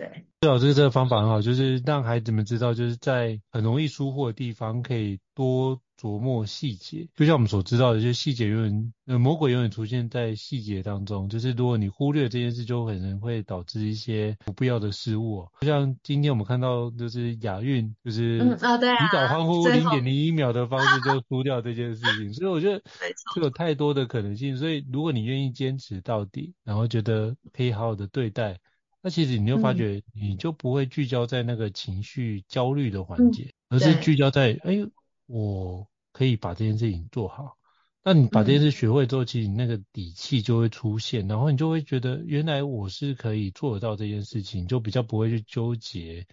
[0.00, 0.24] 对。
[0.40, 5.80] 最好是这个方法很好，就是让孩子们知道，就是在很容易疏忽的地方，可以多。
[6.00, 11.28] 琢磨细节，就像我们所知道的，就是细节永远，呃，魔鬼永远出现在细节当中。
[11.28, 15.46] 就是如果你忽略这件事，就可能会导致一些不必要的失误。
[15.60, 22.32] 就像今天我们看到，就是亚运，就是嗯啊对啊，提早欢呼零点零一秒的方式就输掉这件事情。
[22.32, 22.82] 所以我觉得
[23.36, 24.56] 就有太多的可能性。
[24.56, 28.58] 所以如果你愿意坚持到底，然后觉得可以好好的对待，
[29.02, 34.76] 那其实你就发觉你就不会聚焦在那个情绪焦虑的环节，而是聚焦在哎
[35.26, 35.86] 我。
[36.12, 37.56] 可以把这件事情做好，
[38.02, 46.26] 那你把这件事学会之后，嗯、其实你那个底气就会出现，然后你就会觉得原来我是可以做得到这件事情，就比较不会去纠结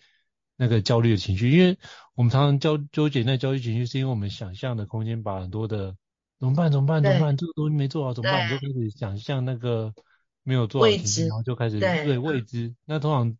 [0.55, 1.77] 那个焦虑的情绪，因为
[2.15, 5.95] 我们常常焦纠结那焦虑情绪，是因为我们想象的空间把很多的
[6.39, 9.93] 怎么办怎么办怎么办，这个东西没做好怎么办，你就开始想象那个
[10.47, 12.73] 没有做好的情绪，然后就开始对，对未知。
[12.85, 13.37] 那通常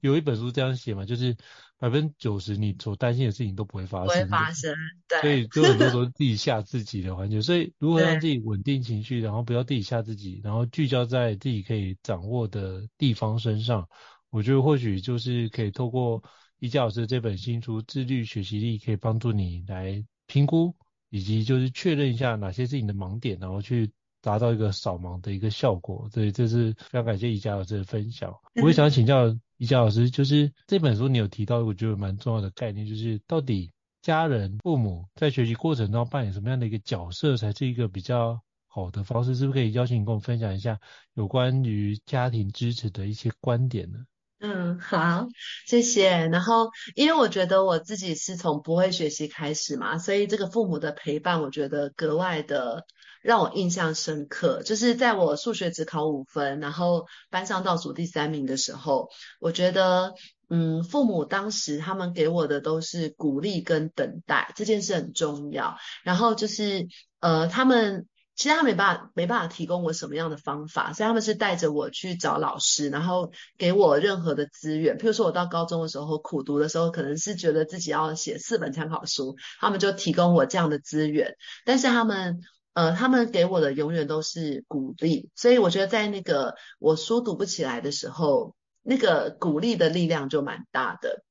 [0.00, 1.36] 有一本书这样写嘛，就是。
[1.80, 4.74] 百分之九十你所担心的事情都不会发生，不会发生，
[5.06, 5.20] 对。
[5.20, 13.88] 所以就很多时候 自己吓自己的环节，所以如何让自己稳定情绪，然后不要自己吓自己，然后聚焦在自己可以掌握的地方身上，
[14.30, 16.20] 我觉得或许就是可以透过
[16.58, 20.74] 宜家老师这本新书《自律学习力》，可以帮助你来评估
[21.10, 26.08] 以及就是确认一下哪些是你的盲点，然后去达到一个扫盲的一个效果。
[26.12, 28.34] 所以这是非常感谢宜家老师的分享。
[28.62, 29.36] 我也想请教。
[29.60, 39.34] 宜家老师，就是这本书你有提到，我觉得蛮重要的概念，就是到底家人、父母在学习过程中扮演什么样的一个角色，才是一个比较好的方式？
[39.34, 40.78] 是不是可以邀请你跟我分享一下
[41.14, 43.98] 有关于家庭支持的一些观点呢？
[44.38, 45.26] 嗯，好，
[45.66, 46.28] 谢谢。
[46.28, 52.86] 然后，因为我觉得我自己是从不会学习开始嘛，所以这个父母的陪伴，我觉得格外的。
[53.22, 59.08] 让我印象深刻，就是在我数学只考五分，然后班上倒数第三名的时候，
[59.40, 60.14] 我觉得，
[60.48, 65.76] 嗯，父母当时他们给我的都是鼓励跟等待，这件事很重要。
[66.04, 66.86] 然后就是，
[67.20, 74.96] 呃，他们其实他没办法没办法提供我什么样的方法，所以他们是带着我去找老师，然后给我任何的资源。
[74.96, 82.40] 譬如说我到高中的时候苦读的时候，可能是觉得自己要写四本参考书，他们就提供我这样的资源，但是他们。
[82.78, 91.24] 呃，他们给我的永远都是鼓励，所以我觉得在那个我书读不起来的时候，那个鼓励的力量就蛮大的。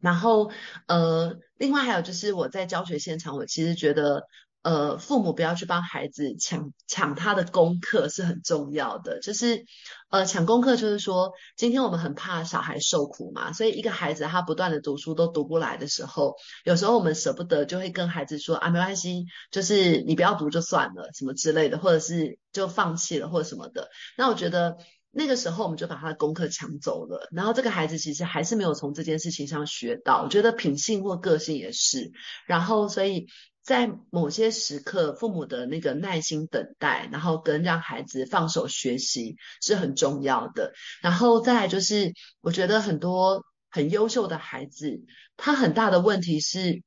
[0.00, 0.50] 然后，
[0.86, 4.24] 呃，另外还有就是我在教学现场，我其实觉得。
[4.62, 9.18] 呃，父母不要去帮孩子抢抢他的功课是很重要的。
[9.20, 9.64] 就是，
[10.10, 23.88] 呃，抢功课就是说，今天我们很怕小孩受苦嘛，所以一个孩子他不断的读书都读不来的时候，有时候我们舍不得，就会跟孩子说啊，没关系，就是你不要读就算了，什么之类的，或者是就放弃了或者什么的。
[24.18, 24.76] 那我觉得
[25.10, 30.22] 那个时候我们就把他的功课抢走了，然后这个孩子其实还是没有从这件事情上学到。
[30.22, 32.12] 我觉得品性或个性也是，
[32.46, 33.26] 然后所以。
[33.62, 40.72] 在某些时刻，父母的那个耐心等待，然后跟让孩子放手学习是很重要的。
[41.02, 45.00] 然后再来就是，我觉得很多很优秀的孩子，
[45.36, 46.82] 他很大的问题是。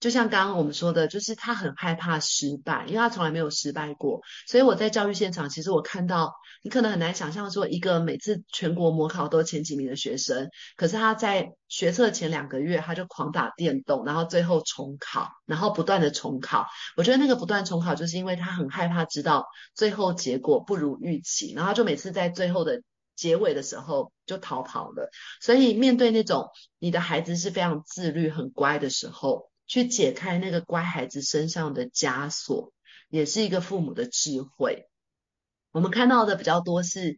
[0.00, 4.20] 就像刚刚我们说的，就是他很害怕失败，因为他从来没有失败过。
[4.46, 6.32] 所以我在教育现场，其实我看到，
[6.62, 16.66] 你可能很难想象说，一个每次全国模考都前几名的学生，可是他在学测前两个月他就狂打电动，然后最后重考，然后不断的重考。
[16.96, 22.82] 我觉得那个不断重考，就是因为他很害怕知道最后结果不如预期，然后就每次在最后的
[23.16, 25.10] 结尾的时候就逃跑了。
[25.40, 32.72] 所以面对那种你的孩子是非常自律、很乖的时候，去解开那个乖孩子身上的枷锁，
[33.10, 34.88] 也是一个父母的智慧。
[35.70, 37.16] 我们看到的比较多是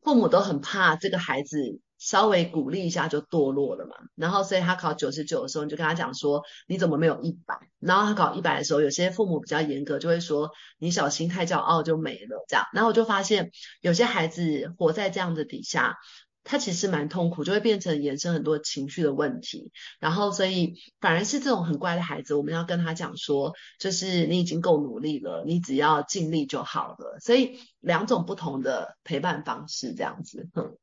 [0.00, 7.58] 父母都很怕这个孩子稍微鼓励一下就堕落了嘛，然后所以他考九十九的时候，你就跟他讲说你怎么没有一百？
[7.80, 12.64] 然后他考一百的时候，有些父母比较严格，就会说你小心太骄傲就没了这样。
[12.72, 13.50] 然后我就发现
[13.80, 15.96] 有些孩子活在这样的底下。
[16.44, 19.72] 他其实蛮痛苦，就会变成衍生很多情绪的问题。
[19.98, 27.18] 然后，所以反而是这种很乖的孩子，我们要跟他讲说，就是你已经够努力了，你只要尽力就好了。
[27.20, 30.76] 所以两种不同的陪伴方式，这样子，嗯，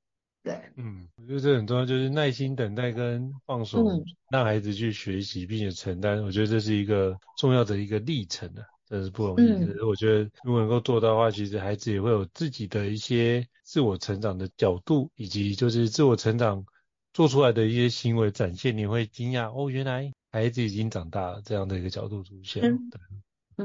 [0.44, 6.24] 对，嗯，我觉得这很重要，就是耐心等待跟放手，嗯、让孩子去学习并且承担。
[6.24, 8.66] 我觉得这是一个重要的一个历程的。
[8.92, 9.50] 这是不容易。
[9.50, 16.66] 嗯、我觉得如果能够做到的话，其实孩子也会有自己的一些自我成长的角度，以及就是自我成长
[17.14, 22.64] 做出来的一些行为展现，你会惊讶哦，原来孩子已经长大了这样的一个角度出现。
[22.64, 23.00] 嗯，对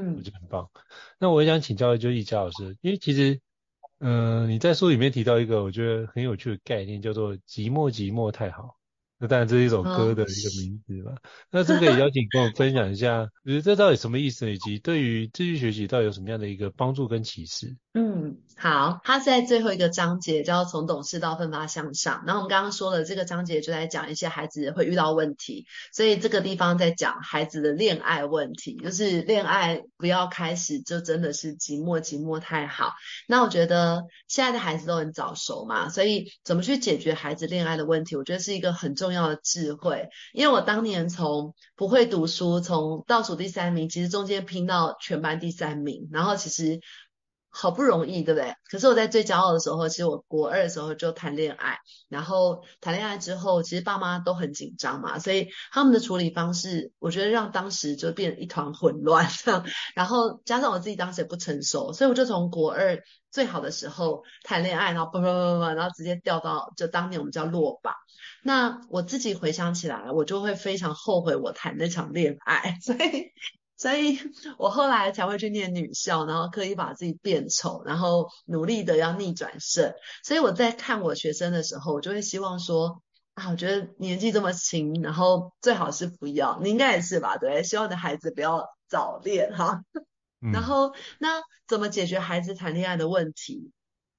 [0.01, 0.71] 嗯，我觉得很棒。
[1.19, 3.41] 那我也想请教的就是易家老师，因为其实，
[3.99, 8.77] 嗯、呃，你在书里面提到一个我觉得很有趣的概念，叫做“寂寞寂寞太好”。
[9.19, 11.13] 那当然，这是一首歌的一个名字吧。
[11.13, 17.77] 哦、那这个也邀请跟我分享一下，就是这到底什么意思，以及对于继续学习到底有什么样的一个帮助跟启示？
[17.95, 22.25] 嗯，好，他在最后一个章节叫从懂事到奋发向上。
[22.27, 25.65] 然后我们刚刚说了这个章节就在讲一些孩子会遇到问题，
[25.95, 32.93] 所以这个地方在讲孩子的恋爱问题，就是恋爱不要开始就真的是寂寞寂寞太好。
[33.27, 40.09] 那我觉得现在的孩子都很早熟嘛，所以怎么去解决孩子恋爱的问题，我觉得是一个很重重要的智慧。
[40.33, 46.81] 因为我当年从不会读书，从倒数第三名，其实中间拼到全班第三名，然后其实。
[47.59, 48.55] 好不容易，对不对？
[48.71, 51.79] 可是我在最骄傲的时候，其实我国二的时候就谈恋爱，
[52.11, 59.27] 然后谈恋爱之后，其实爸妈都很紧张嘛，所以他们的处理方式，我觉得让当时就变一团混乱。
[59.97, 67.95] 然后加上我自己当时也不成熟，所以我就从国二最好的时候谈恋爱，然后嘣嘣嘣嘣，然后直接掉到就当年我们叫落榜。
[68.43, 73.33] 那我自己回想起来，我就会非常后悔我谈那场恋爱， 所以。
[73.79, 74.19] 所以
[74.57, 79.93] 我后来才会去念女校，然后刻意把自己变丑，然后努力的要逆转胜。
[80.25, 83.03] 所以我在看我学生的时候，我就会希望说
[83.35, 87.37] 啊，我觉得年纪这么轻，然后最好是不要，你应该也是吧？
[87.37, 89.83] 对，希望你的孩子不要早恋哈。
[90.41, 93.73] 嗯、然后那怎么解决孩子谈恋爱的问题？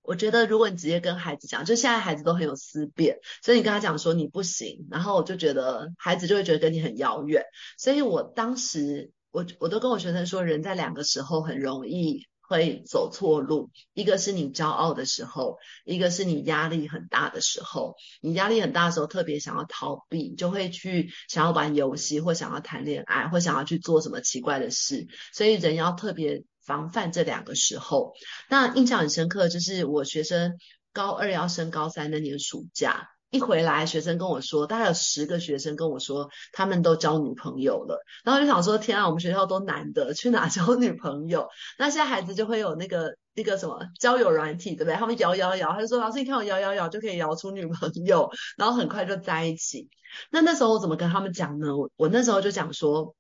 [0.04, 7.44] 我觉得如果你直接跟孩子讲，就现在孩子都很有思辨，所以你跟他讲说你不行，然后我就觉得孩子就会觉得跟你很遥远。
[7.80, 9.12] 所以我当时。
[9.32, 17.96] 我我都跟我学生说，人在两个时候很容易会走错路，一个是你骄傲的时候，一个是你压力很大的时候。
[18.22, 25.08] 你压力很大的时候，特别想要逃避，就会去想要玩游戏，或想要谈恋爱，或想要去做什么奇怪的事。
[25.34, 28.14] 所以人要特别防范这两个时候。
[28.50, 30.58] 那印象很深刻，就是我学生
[30.94, 33.10] 高二要升高三那年暑假。
[33.30, 38.02] 一回来，学生跟我说，大概有十个学生跟我说，他们都交女朋友了。
[38.24, 41.48] 然后就想说，天啊，我们学校都男的，去哪交女朋友？
[41.78, 44.96] 那现在孩子就会有那个那个什么交友软体，对不对？
[44.96, 49.90] 他们摇摇摇，他就说，老师，你看我摇摇摇就可以摇出女朋友，然后很快就在一起。
[50.32, 51.76] 那那时候我怎么跟他们讲呢？
[51.76, 53.14] 我我那时候就讲说。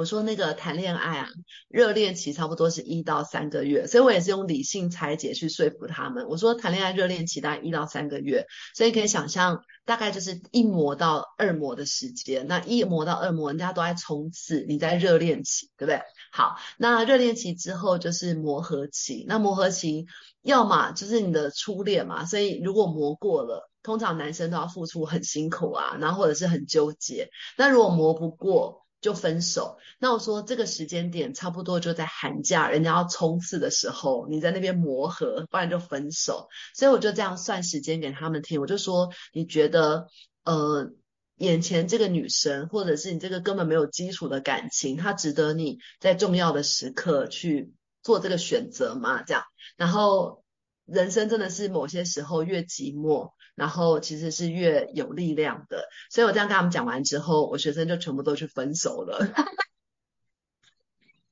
[0.00, 1.28] 我说那个谈恋爱啊，
[1.68, 6.26] 热恋期差不多是一到三个月，所以我也是用理性拆解去说服他们。
[6.26, 12.46] 我说谈恋爱热恋期大概一到三个月，所以可以想象大概就是一模到二模的时间。
[12.46, 16.00] 那一模到二模，人家都在冲刺，你在热恋期，对不对？
[16.32, 19.26] 好，那热恋期之后就是磨合期。
[19.28, 20.06] 那磨合期
[20.40, 27.28] 要么就是你的初恋嘛，所以如果磨过了，通常男生都要付出很辛苦啊，然后或者是很纠结。
[27.58, 29.78] 那如果磨不过，就分手。
[29.98, 36.48] 那我说这个时间点差不多就在寒假，人家要冲刺的时候，你在那边磨合，不然就分手。
[36.74, 38.60] 所以我就这样算时间给他们听。
[38.60, 40.06] 我就说，你觉得
[40.44, 40.90] 呃，
[41.36, 47.72] 眼前这个女生，或者是你这个根本没有基础的感情，她值得你在重要的时刻去
[48.02, 49.22] 做这个选择吗？
[49.22, 49.42] 这样，
[49.76, 50.44] 然后
[50.84, 53.32] 人生真的是某些时候越寂寞。
[53.60, 59.18] 然后其实是越有力量的，所以我这样跟他们讲完之后，我学生就全部都去分手了。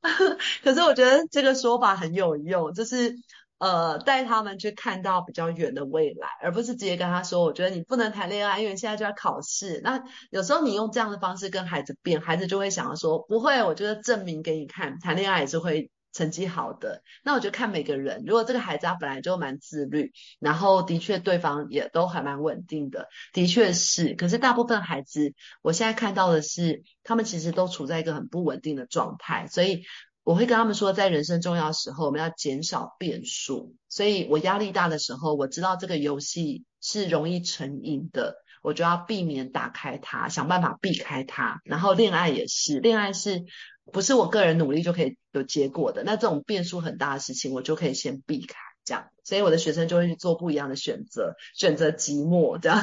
[0.62, 3.14] 可是我觉得这个说法很有用，就是
[3.56, 9.80] 呃带他们去看到比较远的未来，而不是直接跟他说，我觉得你不能谈恋爱，因为现在就要考试。
[9.82, 15.90] 那有时候你用这样的方式跟孩子辩，孩子就会想要说，不会，我觉得证明给你看，谈恋爱也是会。
[16.18, 18.24] 成绩好的，那我就看每个人。
[18.26, 20.10] 如果这个孩子他本来就蛮自律，
[20.40, 24.14] 然后的确对方也都还蛮稳定的，的确是。
[24.14, 29.84] 可是大部分孩子，我现在看到的是，他们其实都处在一个很不稳定的状态，所以
[30.24, 33.76] 我会跟他们说，在人生重要时候，我们要减少变数。
[33.88, 38.34] 所以我压力大的时候，我知道这个游戏是容易成瘾的，
[38.68, 41.62] 我就要避免打开它，想办法避开它。
[41.64, 43.46] 然后恋爱也是，恋爱是
[43.90, 46.04] 不是我个人努力就可以有结果的？
[46.04, 48.58] 那这种变数很大的事情，我就可以先避开。
[48.84, 52.78] 这样，所以我的学生就会去做不一样的选择，选择寂寞，这样。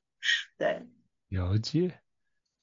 [0.56, 0.86] 对，
[1.28, 2.00] 了解。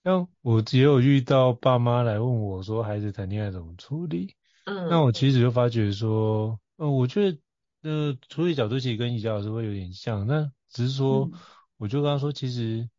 [0.04, 4.34] 像我只有遇到爸妈来问我说，孩子谈恋爱怎么处理？
[4.66, 7.38] 嗯，那我其实就发觉说，呃，我觉得
[7.84, 11.40] 呃，处理角度其实跟宜家老师会有点像，那只是说，嗯、
[11.78, 12.90] 我就跟他说，其实，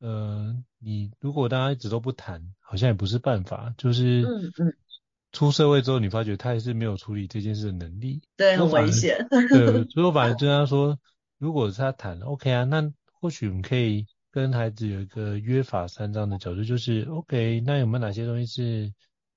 [0.00, 4.76] 呃，你如果大家一直都不谈，好像也不是办法，就是，嗯嗯，
[5.32, 9.26] 出社会之后，你发觉他还是没有处理这件事的能力，对，很危险。
[9.28, 10.98] 对，所以我反而 跟他说，
[11.38, 14.06] 如果是他谈，OK 啊，那或许我们可以。
[14.30, 18.92] 跟孩子有一个约法三章的角度，就是 OK，那有没有哪些东西是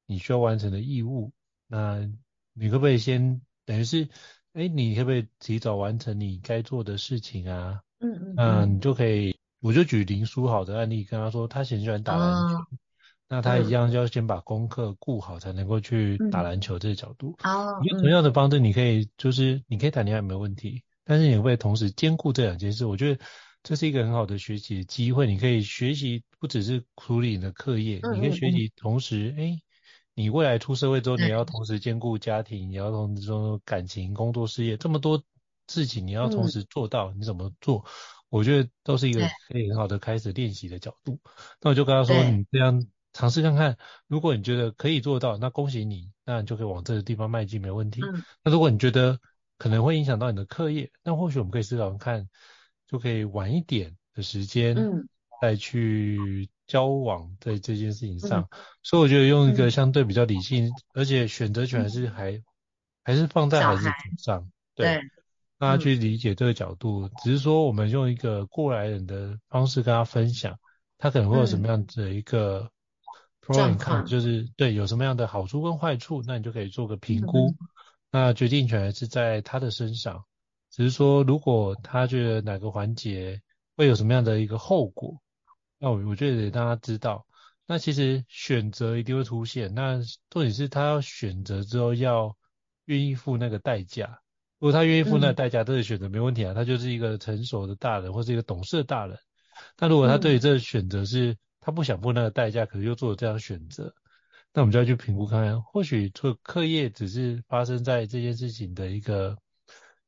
[0.05, 1.32] 你需要完成的义务？
[1.65, 2.07] 那
[2.53, 4.09] 你可不可以先等于是，
[4.51, 7.82] 哎，你可不可以提早完成你该做的事情啊？
[8.02, 12.68] 嗯嗯，那你就可以，我就举林书豪的案例跟他说，他很喜欢打篮球，哦、
[13.30, 17.38] 那他一样就要先把功课顾好，才能够去打篮球这个角度。
[17.43, 23.24] 哦、嗯，同样的方式，你可以就是你可以谈恋爱没有问题，但是你会同时兼顾这两件事，我觉得。
[23.64, 29.56] 这是一个很好的学习的机会，你可以学习不只是处理你的课业，你可以学习同时，哎，
[30.16, 35.24] 你未来出社会之后，你要同时兼顾家庭，你要同时说感情、工作、事业，这么多
[35.72, 37.86] 事情你要同时做到，嗯、你怎么做？
[38.30, 41.19] 我觉得都是一个可以很好的开始练习的角度。
[41.61, 48.01] 那我就跟他说，你这样尝试看看，如果你觉得可以做到，那恭喜你，那你就可以往这个地方迈进，没问题。
[48.03, 49.19] 嗯、那如果你觉得
[49.57, 52.30] 可能会影响到你的课业，那或许我们可以思考看。
[52.88, 55.07] 就可以晚一点的时间，嗯，
[55.41, 62.43] 再去交往在这件事情上，嗯、所以我觉得用一个相对比较理性，嗯、而且选择权还是还、嗯、
[63.05, 64.99] 还是放在孩子身上，对，
[65.62, 67.03] 让他去理解这个角度。
[67.03, 70.57] 嗯、只是说我们用一个过来人的方式跟他分享，
[70.97, 72.72] 他可能会有什么样的一个
[73.45, 77.57] pro and con，就是对有什么样的好处跟坏处，那你就可以做个评估，嗯、
[78.12, 80.26] 那决定权还是在他的身上。
[80.72, 83.39] 只是说，如果他觉得哪个环节
[83.78, 85.22] 会有什么样的一个后果，
[85.78, 87.28] 那我我觉得得让他知道。
[87.68, 92.36] 那其实选择一定会出现，那重点是他要选择之后要
[92.86, 94.20] 愿意付那个代价。
[94.62, 99.18] 如果他愿意付那代价，这个选择没问题啊，他就是一个成熟的大人或是一个懂事的大人。
[99.76, 103.93] 但如果他对于这个选择是他不想付那个代价，可是又做了这样选择，
[104.53, 109.38] 那我们就要去评估看看，或许做课业只是发生在这件事情的一个。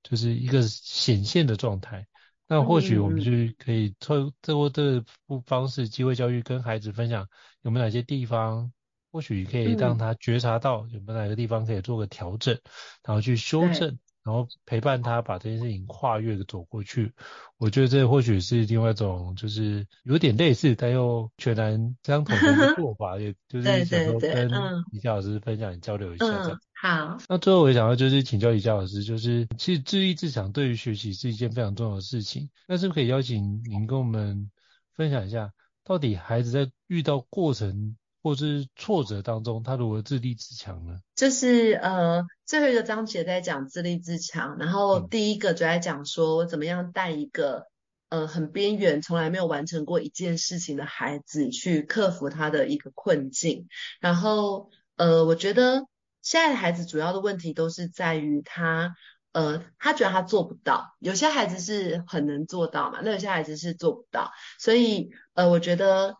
[0.06, 2.06] 就是一个显现的状态，
[2.45, 5.06] 那或许我们就可以透过这个
[5.45, 7.26] 方式，机会教育跟孩子分享
[7.62, 8.74] 有没有哪些地方，
[9.14, 12.60] 或许可以让他觉察到有没有哪个地方可以做个调整，
[13.01, 13.97] 然后去修正。
[14.24, 17.13] 然后陪伴他把这件事情跨越的走过去，
[17.57, 24.49] 我觉得这或许是另外一种，就是有点类似但又全然相同的做法，也 就是想说跟
[24.91, 26.51] 李佳老师分享交流一下这样。
[26.51, 27.17] 嗯，好。
[27.28, 34.49] 那最后我想要就是请教李佳老师，就是其实自立自强对于学习是一件非常重要的事情，那是不是可以邀请您跟我们
[34.95, 35.51] 分享一下，
[35.84, 40.97] 到底孩子在遇到过程或是挫折当中，他如何自立自强呢？
[41.13, 47.65] 就是呃，最后一个章节在讲自立自强，然后第一个就在讲说我怎么样带一个
[48.07, 53.67] 呃很边缘、从来没有完成过一件事情的孩子去克服他的一个困境。
[53.99, 55.86] 然后呃，我觉得
[56.21, 58.95] 现在的孩子主要的问题都是在于他
[59.34, 60.95] 呃，他觉得他做不到。
[60.99, 64.32] 有些孩子是很能做到嘛，那有些孩子是做不到。
[64.59, 66.15] 所以呃，我觉得。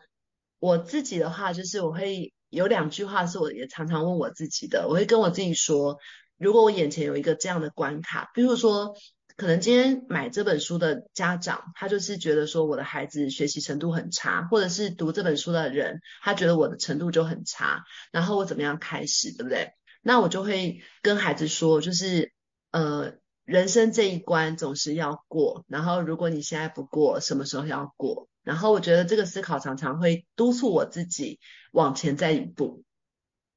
[0.58, 5.98] 我自己的话，就是我会有两句话是我也常常问我自己的，我会跟我自己说，
[6.38, 8.94] 如果我眼前有一个这样的关卡，比如说，
[9.36, 17.82] 可能今天买这本书的家长，他就是觉得说我的孩子学习程度很差，或者是读这本书的人，他觉得我的程度就很差，
[18.12, 19.72] 然后我怎么样开始，对不对？
[20.02, 22.32] 那我就会跟孩子说，就是
[22.70, 28.28] 呃，人生这一关总是要过，然后如果你现在不过，什么时候要过？
[28.44, 31.40] 然后我觉得这个思考常常会督促我自己
[31.72, 32.84] 往前再一步。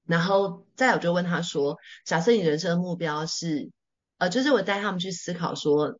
[0.05, 3.69] 然后再有就问他说：“假设你人生的目标是，
[4.17, 5.99] 呃，就是我带他们去思考说，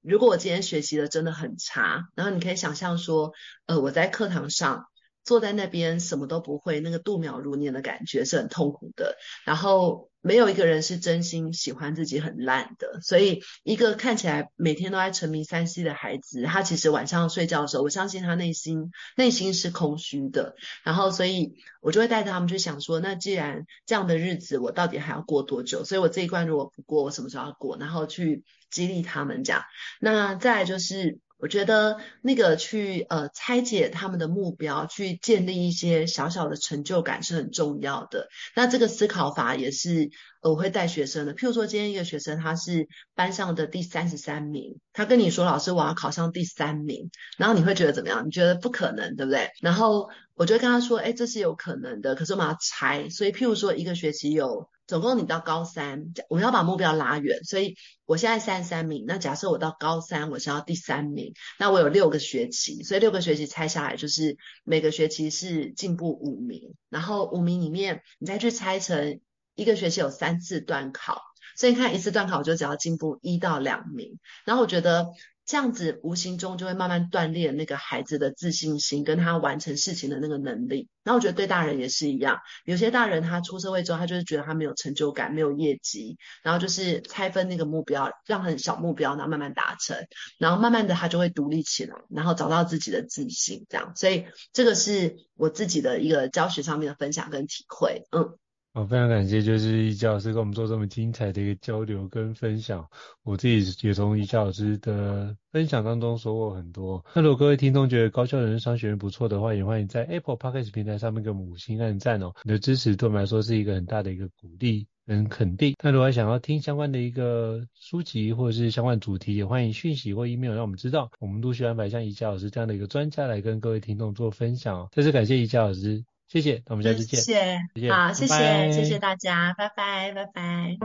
[0.00, 3.32] 如果我今天学习的真的很差，然后你可以想象说，
[3.66, 4.86] 呃，我在课堂上
[5.24, 9.16] 坐在那边什么都不会，那个度秒如年的感觉是很痛苦的。
[9.44, 20.56] 然后没有一个人是真心喜欢自己很烂的，所以一个看起来每天都在沉迷三 C 的孩子，他其实晚上睡觉的时候，我相信他内心内心是空虚的。
[20.82, 25.84] 然后，所以我就会带着他们去想说，那既然这样的日子，我到底还要过多久？
[25.84, 27.76] 所以我这一关如果不过，我什么时候要过？
[27.78, 29.62] 然后去激励他们这样。
[30.00, 31.18] 那再来就是。
[31.38, 38.28] 我觉得那个去呃拆解他们的目标，去建立一些小小的成就感是很重要的。
[38.56, 40.10] 那这个思考法也是
[40.42, 41.34] 我会带学生的。
[41.34, 48.26] 譬如说，今天一个学生他是班上的第三十三名，他跟你说：“老师，我要考上第三名。”然后你会觉得怎么样？
[48.26, 49.50] 你觉得不可能，对不对？
[49.60, 53.08] 然后我就会跟他说：“哎，这是有可能的，可是我们要拆。
[53.10, 57.76] 所以，譬如说，一个学期有。”总共你到高三，我们要把目标拉远，所以
[58.06, 59.04] 我现在三十三名。
[59.06, 69.20] 那假设我到高三，我想要第三名，那我有六个学期，所以六个学期拆下来就是每个学期是进步五名，然后五名里面你再去拆成
[69.54, 71.20] 一个学期有三次段考，
[71.56, 75.08] 所以你看一次段考我就只要进步一到两名，然后我觉得。
[75.48, 80.90] 这样子无形中就会慢慢锻炼那个孩子的自信心，跟他完成事情的那个能力。
[81.02, 89.96] 然后我觉得对大人也是一样，有些大人他出社会之后，他就是觉得他没有成就感，没有业绩，然后就是拆分那个目标，让很小目标，然后慢慢达成，
[90.38, 93.94] 然后慢慢的他就会独立起来，然后找到自己的自信，这样。
[93.96, 98.36] 所以这个是我自己的一个教学上面的分享跟体会，嗯。
[98.78, 102.88] 我非常感谢，就是易教老师跟我们做这么精彩的一个交流跟分享。
[103.24, 107.04] 我自己也从易教老师的分享当中收获很多。
[107.12, 112.32] 那如果各位听众觉得高校人商学院不错的话，也欢迎在 Apple Podcast 平台上面给我们五星按赞哦。
[112.44, 115.74] 你的支持对我们来说是一个很大的一个鼓励跟肯定。
[115.82, 121.10] 那如果想要听相关的一个书籍或者是相关主题，也欢迎讯息或 email 让我们知道。
[121.18, 124.88] 我们陆续安排像易教老师这样的一个专家来跟各位听众做分享哦。
[124.92, 126.04] 再次感谢易教老师。
[126.28, 127.18] 谢谢，那我们下次见。
[127.20, 130.76] 谢谢，谢谢好，谢谢，谢谢大家，拜拜，拜拜。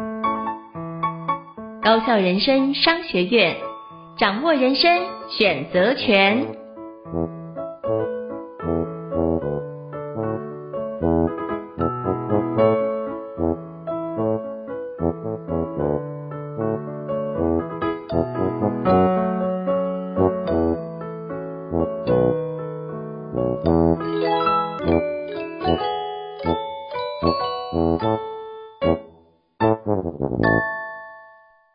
[1.83, 3.57] 高校人生商学院，
[4.17, 6.47] 掌握人生选择权。